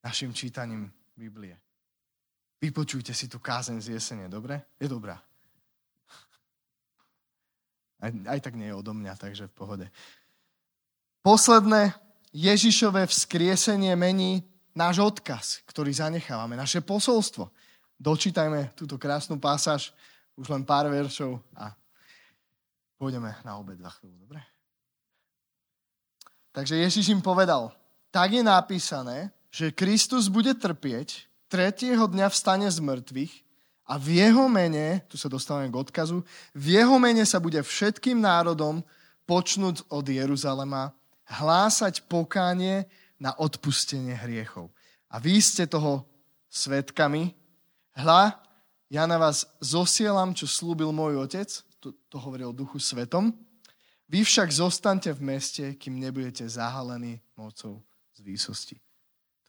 našim 0.00 0.32
čítaním 0.32 0.88
Biblie. 1.12 1.60
Vypočujte 2.56 3.12
si 3.12 3.28
tú 3.28 3.36
kázeň 3.36 3.84
z 3.84 4.00
jesene, 4.00 4.32
dobre? 4.32 4.64
Je 4.80 4.88
dobrá. 4.88 5.20
Aj, 8.00 8.08
aj 8.08 8.40
tak 8.40 8.56
nie 8.56 8.72
je 8.72 8.78
odo 8.80 8.96
mňa, 8.96 9.12
takže 9.20 9.52
v 9.52 9.54
pohode. 9.60 9.86
Posledné, 11.20 11.92
Ježišové 12.32 13.04
vzkriesenie 13.04 13.92
mení 13.92 14.40
náš 14.72 15.04
odkaz, 15.04 15.60
ktorý 15.68 15.92
zanechávame, 15.92 16.56
naše 16.56 16.80
posolstvo 16.80 17.52
dočítajme 17.98 18.72
túto 18.78 18.96
krásnu 18.96 19.36
pásaž, 19.36 19.90
už 20.38 20.46
len 20.54 20.62
pár 20.62 20.86
veršov 20.86 21.42
a 21.58 21.74
pôjdeme 22.94 23.34
na 23.42 23.58
obed 23.58 23.78
za 23.78 23.90
chvíľu, 23.98 24.14
dobre? 24.22 24.40
Takže 26.54 26.78
Ježiš 26.78 27.10
im 27.10 27.22
povedal, 27.22 27.74
tak 28.14 28.32
je 28.32 28.42
napísané, 28.42 29.34
že 29.50 29.74
Kristus 29.74 30.30
bude 30.30 30.54
trpieť, 30.54 31.26
tretieho 31.50 32.06
dňa 32.06 32.30
vstane 32.30 32.70
z 32.70 32.78
mŕtvych 32.78 33.34
a 33.88 33.96
v 33.96 34.20
jeho 34.20 34.46
mene, 34.46 35.02
tu 35.08 35.16
sa 35.16 35.32
dostávame 35.32 35.72
k 35.72 35.80
odkazu, 35.80 36.20
v 36.54 36.66
jeho 36.78 36.96
mene 37.00 37.24
sa 37.24 37.40
bude 37.40 37.58
všetkým 37.62 38.20
národom 38.20 38.84
počnúť 39.24 39.88
od 39.92 40.04
Jeruzalema 40.06 40.92
hlásať 41.28 42.04
pokánie 42.08 42.88
na 43.20 43.34
odpustenie 43.36 44.16
hriechov. 44.16 44.72
A 45.08 45.20
vy 45.20 45.40
ste 45.40 45.64
toho 45.64 46.04
svetkami, 46.48 47.32
Hľa, 47.98 48.38
ja 48.94 49.10
na 49.10 49.18
vás 49.18 49.42
zosielam, 49.58 50.30
čo 50.30 50.46
slúbil 50.46 50.94
môj 50.94 51.18
otec, 51.18 51.50
to, 51.82 51.90
to 52.06 52.16
hovorí 52.22 52.46
o 52.46 52.54
duchu 52.54 52.78
svetom, 52.78 53.34
vy 54.06 54.22
však 54.22 54.54
zostaňte 54.54 55.10
v 55.18 55.34
meste, 55.34 55.64
kým 55.74 55.98
nebudete 55.98 56.46
zahalení 56.46 57.18
mocou 57.34 57.82
z 58.14 58.22
výsosti. 58.22 58.76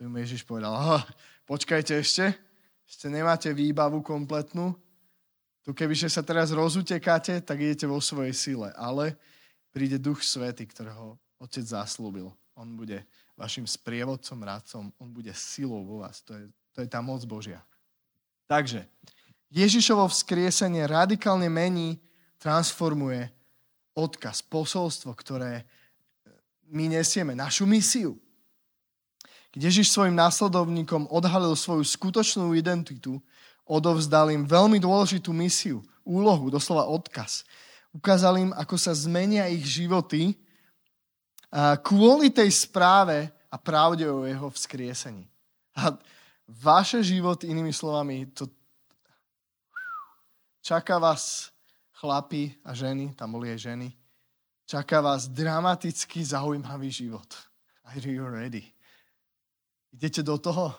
To 0.01 0.09
im 0.09 0.17
Ježiš 0.17 0.49
povedal, 0.49 0.73
počkajte 1.45 1.93
ešte, 2.01 2.33
ešte 2.89 3.05
nemáte 3.13 3.53
výbavu 3.53 4.01
kompletnú, 4.01 4.73
tu 5.61 5.77
kebyže 5.77 6.09
sa 6.09 6.25
teraz 6.25 6.49
rozutekáte, 6.49 7.45
tak 7.45 7.61
idete 7.61 7.85
vo 7.85 8.01
svojej 8.01 8.33
sile, 8.33 8.73
ale 8.73 9.13
príde 9.69 10.01
duch 10.01 10.25
svety, 10.25 10.65
ktorého 10.65 11.21
otec 11.37 11.61
zaslúbil. 11.69 12.33
On 12.57 12.65
bude 12.73 13.05
vašim 13.37 13.69
sprievodcom, 13.69 14.41
radcom, 14.41 14.89
on 14.97 15.09
bude 15.13 15.29
silou 15.37 15.85
vo 15.85 16.01
vás. 16.01 16.25
To 16.25 16.33
je, 16.33 16.49
to 16.73 16.81
je 16.81 16.89
tá 16.89 17.05
moc 17.05 17.21
Božia. 17.29 17.61
Takže 18.49 18.89
Ježišovo 19.53 20.09
vzkriesenie 20.09 20.89
radikálne 20.89 21.45
mení, 21.53 22.01
transformuje 22.41 23.29
odkaz, 23.93 24.41
posolstvo, 24.41 25.13
ktoré 25.13 25.69
my 26.73 26.97
nesieme, 26.97 27.37
našu 27.37 27.69
misiu. 27.69 28.17
Keď 29.53 29.69
Ježiš 29.69 29.93
svojim 29.93 30.17
následovníkom 30.17 31.09
odhalil 31.13 31.53
svoju 31.53 31.85
skutočnú 31.85 32.57
identitu, 32.57 33.21
odovzdal 33.69 34.33
im 34.33 34.49
veľmi 34.49 34.81
dôležitú 34.81 35.29
misiu, 35.29 35.85
úlohu, 36.01 36.49
doslova 36.49 36.89
odkaz. 36.89 37.45
Ukázal 37.93 38.49
im, 38.49 38.51
ako 38.53 38.77
sa 38.81 38.93
zmenia 38.97 39.45
ich 39.49 39.65
životy 39.65 40.33
kvôli 41.85 42.33
tej 42.33 42.49
správe 42.53 43.29
a 43.49 43.57
pravde 43.57 44.09
o 44.09 44.25
jeho 44.25 44.49
vzkriesení. 44.53 45.25
A 45.73 45.93
vaše 46.49 47.05
život, 47.05 47.45
inými 47.45 47.69
slovami, 47.69 48.25
to 48.33 48.49
čaká 50.65 50.97
vás 50.97 51.53
chlapi 51.93 52.57
a 52.65 52.73
ženy, 52.73 53.13
tam 53.13 53.37
boli 53.37 53.53
aj 53.53 53.69
ženy, 53.69 53.87
čaká 54.65 55.01
vás 55.01 55.29
dramaticky 55.29 56.25
zaujímavý 56.25 56.89
život. 56.89 57.29
Are 57.85 58.01
you 58.01 58.25
ready? 58.25 58.65
Idete 59.93 60.21
do 60.21 60.37
toho? 60.37 60.73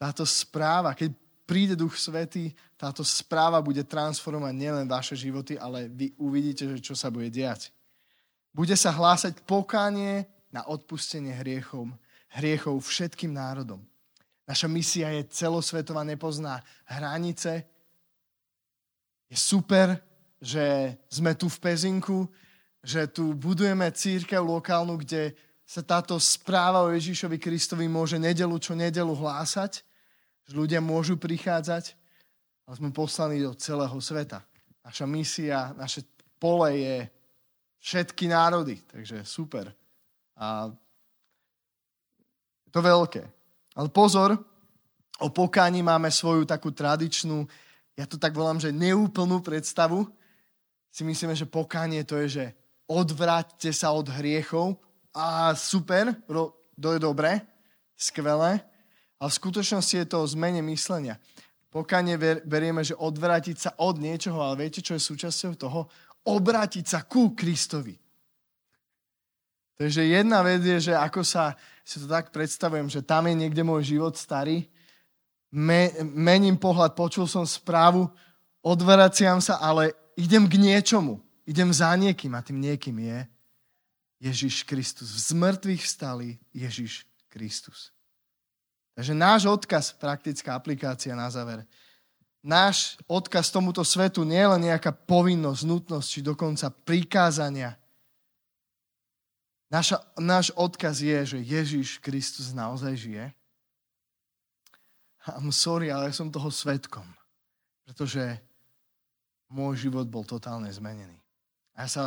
Táto 0.00 0.24
správa, 0.24 0.96
keď 0.96 1.12
príde 1.44 1.76
Duch 1.76 2.00
Svetý, 2.00 2.56
táto 2.80 3.04
správa 3.04 3.60
bude 3.60 3.84
transformovať 3.84 4.54
nielen 4.56 4.86
vaše 4.88 5.12
životy, 5.18 5.60
ale 5.60 5.92
vy 5.92 6.16
uvidíte, 6.16 6.64
že 6.64 6.80
čo 6.80 6.94
sa 6.96 7.12
bude 7.12 7.28
diať. 7.28 7.68
Bude 8.54 8.72
sa 8.78 8.94
hlásať 8.94 9.44
pokánie 9.44 10.24
na 10.48 10.64
odpustenie 10.64 11.36
hriechom, 11.36 11.92
hriechov 12.32 12.80
všetkým 12.80 13.36
národom. 13.36 13.84
Naša 14.50 14.66
misia 14.66 15.14
je 15.14 15.30
celosvetová, 15.30 16.02
nepozná 16.02 16.58
hranice. 16.90 17.62
Je 19.30 19.38
super, 19.38 19.94
že 20.42 20.98
sme 21.06 21.38
tu 21.38 21.46
v 21.46 21.62
Pezinku, 21.62 22.26
že 22.82 23.06
tu 23.06 23.30
budujeme 23.38 23.86
církev 23.94 24.42
lokálnu, 24.42 24.98
kde 24.98 25.38
sa 25.62 25.86
táto 25.86 26.18
správa 26.18 26.82
o 26.82 26.90
Ježišovi 26.90 27.38
Kristovi 27.38 27.86
môže 27.86 28.18
nedelu 28.18 28.50
čo 28.58 28.74
nedelu 28.74 29.14
hlásať, 29.14 29.86
že 30.42 30.52
ľudia 30.58 30.82
môžu 30.82 31.14
prichádzať, 31.14 31.94
ale 32.66 32.74
sme 32.74 32.90
poslaní 32.90 33.38
do 33.38 33.54
celého 33.54 33.94
sveta. 34.02 34.42
Naša 34.82 35.06
misia, 35.06 35.70
naše 35.78 36.02
pole 36.42 36.74
je 36.74 36.96
všetky 37.86 38.26
národy, 38.26 38.82
takže 38.82 39.22
super. 39.22 39.70
A 40.34 40.74
je 42.66 42.70
to 42.74 42.82
veľké. 42.82 43.39
Ale 43.76 43.88
pozor, 43.88 44.34
o 45.20 45.28
pokáni 45.30 45.84
máme 45.84 46.10
svoju 46.10 46.48
takú 46.48 46.74
tradičnú, 46.74 47.46
ja 47.98 48.08
to 48.08 48.16
tak 48.16 48.32
volám, 48.32 48.56
že 48.56 48.72
neúplnú 48.72 49.44
predstavu. 49.44 50.08
Si 50.88 51.04
myslíme, 51.04 51.36
že 51.36 51.44
pokánie 51.44 52.02
to 52.08 52.16
je, 52.24 52.26
že 52.28 52.44
odvráťte 52.88 53.70
sa 53.70 53.92
od 53.92 54.08
hriechov 54.08 54.80
a 55.14 55.52
super, 55.52 56.16
to 56.74 56.88
je 56.96 57.00
dobré, 57.02 57.44
skvelé, 57.94 58.64
ale 59.20 59.28
v 59.28 59.38
skutočnosti 59.38 59.94
je 60.00 60.06
to 60.08 60.24
o 60.24 60.30
zmene 60.30 60.64
myslenia. 60.72 61.20
Pokánie 61.70 62.18
berieme, 62.42 62.82
že 62.82 62.98
odvrátiť 62.98 63.56
sa 63.60 63.70
od 63.78 64.02
niečoho, 64.02 64.42
ale 64.42 64.66
viete, 64.66 64.82
čo 64.82 64.98
je 64.98 65.06
súčasťou 65.06 65.54
toho? 65.54 65.86
Obrátiť 66.26 66.84
sa 66.88 67.06
ku 67.06 67.30
Kristovi. 67.36 67.94
Takže 69.80 70.04
jedna 70.04 70.44
vec 70.44 70.60
je, 70.60 70.92
že 70.92 70.94
ako 70.94 71.24
sa, 71.24 71.56
si 71.80 71.96
to 71.96 72.04
tak 72.04 72.28
predstavujem, 72.28 72.92
že 72.92 73.00
tam 73.00 73.24
je 73.24 73.32
niekde 73.32 73.64
môj 73.64 73.96
život 73.96 74.12
starý, 74.12 74.68
me, 75.48 75.88
mením 76.04 76.60
pohľad, 76.60 76.92
počul 76.92 77.24
som 77.24 77.48
správu, 77.48 78.04
odvraciam 78.60 79.40
sa, 79.40 79.56
ale 79.56 79.96
idem 80.20 80.44
k 80.44 80.60
niečomu. 80.60 81.16
Idem 81.48 81.72
za 81.72 81.96
niekým 81.96 82.36
a 82.36 82.44
tým 82.44 82.60
niekým 82.60 82.92
je 83.00 83.18
Ježiš 84.20 84.68
Kristus. 84.68 85.16
V 85.16 85.20
zmrtvých 85.32 85.80
vstali 85.80 86.36
Ježiš 86.52 87.08
Kristus. 87.32 87.88
Takže 88.92 89.16
náš 89.16 89.48
odkaz, 89.48 89.96
praktická 89.96 90.52
aplikácia 90.60 91.16
na 91.16 91.32
záver. 91.32 91.64
Náš 92.44 93.00
odkaz 93.08 93.48
tomuto 93.48 93.80
svetu 93.80 94.28
nie 94.28 94.36
je 94.36 94.52
len 94.52 94.62
nejaká 94.68 94.92
povinnosť, 94.92 95.62
nutnosť, 95.64 96.06
či 96.12 96.20
dokonca 96.20 96.68
prikázania. 96.68 97.79
Naša, 99.70 100.02
náš 100.18 100.50
odkaz 100.58 100.98
je, 100.98 101.38
že 101.38 101.38
Ježiš 101.38 102.02
Kristus 102.02 102.50
naozaj 102.50 102.94
žije. 102.98 103.30
I'm 105.30 105.54
sorry, 105.54 105.94
ale 105.94 106.10
som 106.10 106.26
toho 106.26 106.50
svetkom. 106.50 107.06
Pretože 107.86 108.42
môj 109.46 109.86
život 109.86 110.10
bol 110.10 110.26
totálne 110.26 110.66
zmenený. 110.74 111.14
A 111.78 111.86
ja 111.86 111.88
sa 111.88 112.04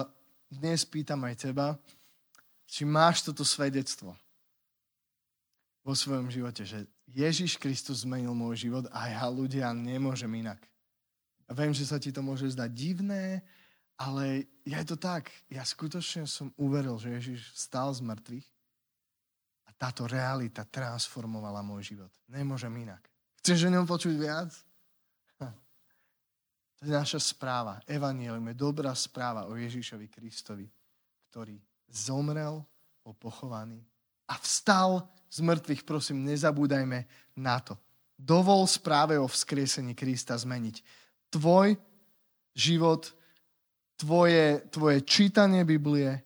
dnes 0.51 0.83
pýtam 0.83 1.23
aj 1.23 1.47
teba, 1.47 1.79
či 2.67 2.83
máš 2.83 3.23
toto 3.23 3.47
svedectvo 3.47 4.11
vo 5.87 5.93
svojom 5.95 6.27
živote, 6.27 6.67
že 6.67 6.83
Ježiš 7.11 7.55
Kristus 7.59 8.03
zmenil 8.03 8.35
môj 8.35 8.67
život 8.67 8.91
a 8.91 9.07
ja 9.07 9.23
ľudia 9.31 9.71
nemôžem 9.71 10.31
inak. 10.35 10.59
A 11.47 11.55
viem, 11.55 11.71
že 11.75 11.87
sa 11.87 11.99
ti 11.99 12.11
to 12.11 12.19
môže 12.19 12.47
zdať 12.55 12.71
divné, 12.71 13.43
ale 13.97 14.49
je 14.65 14.81
to 14.85 14.95
tak. 14.97 15.29
Ja 15.49 15.61
skutočne 15.63 16.25
som 16.25 16.49
uveril, 16.57 16.97
že 16.97 17.13
Ježiš 17.13 17.53
stal 17.53 17.93
z 17.93 18.01
mŕtvych 18.01 18.47
a 19.67 19.69
táto 19.77 20.09
realita 20.09 20.65
transformovala 20.67 21.61
môj 21.61 21.95
život. 21.95 22.11
Nemôžem 22.27 22.71
inak. 22.83 23.03
Chceš 23.43 23.67
o 23.67 23.73
ňom 23.73 23.85
počuť 23.85 24.15
viac? 24.15 24.51
To 26.83 26.91
je 26.91 26.99
naša 26.99 27.23
správa. 27.23 27.79
Evangelium 27.87 28.43
je 28.51 28.59
dobrá 28.59 28.91
správa 28.91 29.47
o 29.47 29.55
Ježišovi 29.55 30.11
Kristovi, 30.11 30.67
ktorý 31.31 31.55
zomrel, 31.87 32.59
bol 32.99 33.15
pochovaný 33.15 33.79
a 34.27 34.35
vstal 34.43 35.07
z 35.31 35.39
mŕtvych. 35.47 35.87
Prosím, 35.87 36.27
nezabúdajme 36.27 37.07
na 37.39 37.57
to. 37.63 37.79
Dovol 38.19 38.67
správe 38.67 39.15
o 39.15 39.31
vzkriesení 39.31 39.95
Krista 39.95 40.35
zmeniť. 40.35 40.83
Tvoj 41.31 41.79
život, 42.51 43.15
tvoje, 44.03 44.67
tvoje 44.67 44.99
čítanie 45.07 45.63
Biblie, 45.63 46.19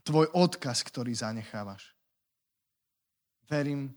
tvoj 0.00 0.32
odkaz, 0.32 0.80
ktorý 0.88 1.12
zanechávaš. 1.12 1.92
Verím, 3.44 3.92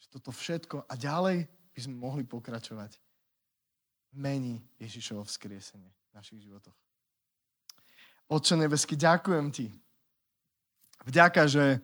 že 0.00 0.08
toto 0.08 0.32
všetko 0.32 0.88
a 0.88 0.92
ďalej 0.96 1.44
by 1.76 1.80
sme 1.84 2.00
mohli 2.00 2.24
pokračovať. 2.24 2.96
Mení 4.16 4.64
Ježišovo 4.80 5.28
vzkriesenie 5.28 5.92
v 5.92 6.12
našich 6.16 6.40
životoch. 6.40 6.72
Otče 8.32 8.56
nebesky, 8.56 8.96
ďakujem 8.96 9.52
ti 9.52 9.68
Vďaka, 11.06 11.46
že 11.46 11.78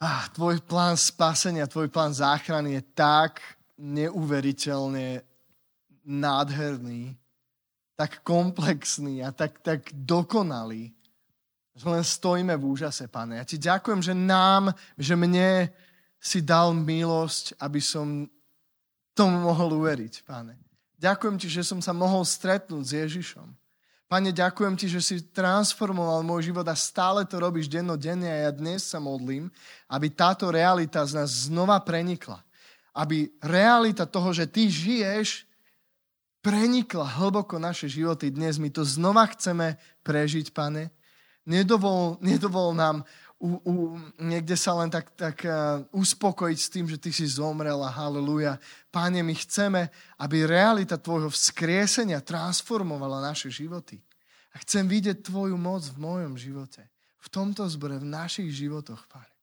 ah, 0.00 0.24
tvoj 0.32 0.64
plán 0.64 0.96
spasenia, 0.96 1.68
tvoj 1.68 1.92
plán 1.92 2.16
záchrany 2.16 2.80
je 2.80 2.82
tak 2.96 3.44
neuveriteľne 3.76 5.20
nádherný, 6.06 7.18
tak 7.96 8.24
komplexný 8.24 9.22
a 9.22 9.30
tak, 9.30 9.60
tak 9.60 9.92
dokonalý, 9.92 10.92
že 11.72 11.84
len 11.88 12.04
stojíme 12.04 12.52
v 12.56 12.64
úžase, 12.68 13.08
pane. 13.08 13.40
Ja 13.40 13.44
ti 13.44 13.56
ďakujem, 13.56 14.00
že 14.04 14.14
nám, 14.16 14.76
že 15.00 15.16
mne 15.16 15.72
si 16.20 16.44
dal 16.44 16.76
milosť, 16.76 17.56
aby 17.58 17.80
som 17.80 18.28
tomu 19.16 19.44
mohol 19.44 19.80
uveriť, 19.80 20.24
pane. 20.24 20.56
Ďakujem 21.02 21.36
ti, 21.40 21.48
že 21.50 21.66
som 21.66 21.82
sa 21.82 21.90
mohol 21.90 22.22
stretnúť 22.22 22.84
s 22.86 22.92
Ježišom. 22.94 23.48
Pane, 24.06 24.28
ďakujem 24.28 24.76
ti, 24.76 24.92
že 24.92 25.00
si 25.00 25.24
transformoval 25.32 26.20
môj 26.20 26.52
život 26.52 26.68
a 26.68 26.76
stále 26.76 27.24
to 27.24 27.40
robíš 27.40 27.64
dennodenne 27.64 28.28
a 28.28 28.44
ja 28.48 28.52
dnes 28.52 28.84
sa 28.84 29.00
modlím, 29.00 29.48
aby 29.88 30.12
táto 30.12 30.52
realita 30.52 31.00
z 31.08 31.16
nás 31.16 31.48
znova 31.48 31.80
prenikla. 31.80 32.44
Aby 32.92 33.32
realita 33.40 34.04
toho, 34.04 34.36
že 34.36 34.44
ty 34.44 34.68
žiješ, 34.68 35.48
prenikla 36.42 37.06
hlboko 37.06 37.56
naše 37.56 37.86
životy 37.86 38.28
dnes. 38.28 38.58
My 38.58 38.68
to 38.68 38.82
znova 38.82 39.24
chceme 39.30 39.78
prežiť, 40.02 40.50
pane. 40.50 40.90
Nedovol, 41.46 42.18
nedovol 42.22 42.74
nám 42.74 43.06
u, 43.42 43.58
u, 43.66 43.74
niekde 44.22 44.54
sa 44.54 44.78
len 44.78 44.86
tak, 44.86 45.10
tak 45.18 45.42
uh, 45.42 45.82
uspokojiť 45.90 46.58
s 46.58 46.70
tým, 46.70 46.86
že 46.86 46.98
ty 46.98 47.10
si 47.10 47.26
zomrel 47.26 47.78
a 47.82 47.90
haleluja. 47.90 48.62
Páne, 48.94 49.26
my 49.26 49.34
chceme, 49.34 49.90
aby 50.22 50.46
realita 50.46 50.94
tvojho 50.94 51.26
vzkriesenia 51.26 52.22
transformovala 52.22 53.18
naše 53.18 53.50
životy. 53.50 53.98
A 54.54 54.62
chcem 54.62 54.86
vidieť 54.86 55.26
tvoju 55.26 55.58
moc 55.58 55.82
v 55.90 55.98
mojom 55.98 56.38
živote. 56.38 56.86
V 57.18 57.28
tomto 57.30 57.66
zbore, 57.66 57.98
v 57.98 58.06
našich 58.06 58.50
životoch, 58.54 59.10
Pane. 59.10 59.34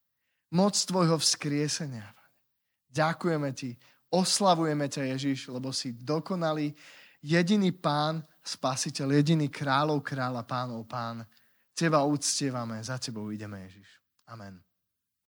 Moc 0.55 0.79
tvojho 0.79 1.19
vzkriesenia, 1.19 2.07
Pane. 2.07 2.35
Ďakujeme 2.95 3.49
ti, 3.51 3.75
oslavujeme 4.09 4.89
ťa, 4.89 5.15
Ježiš, 5.15 5.49
lebo 5.49 5.73
si 5.73 5.93
dokonalý, 5.93 6.73
jediný 7.21 7.71
pán, 7.73 8.21
spasiteľ, 8.43 9.21
jediný 9.21 9.47
kráľov, 9.49 10.01
kráľa, 10.01 10.45
pánov, 10.45 10.85
pán. 10.89 11.25
Teba 11.73 12.03
uctievame, 12.03 12.81
za 12.83 12.97
tebou 12.99 13.31
ideme, 13.31 13.65
Ježiš. 13.69 13.87
Amen. 14.27 14.68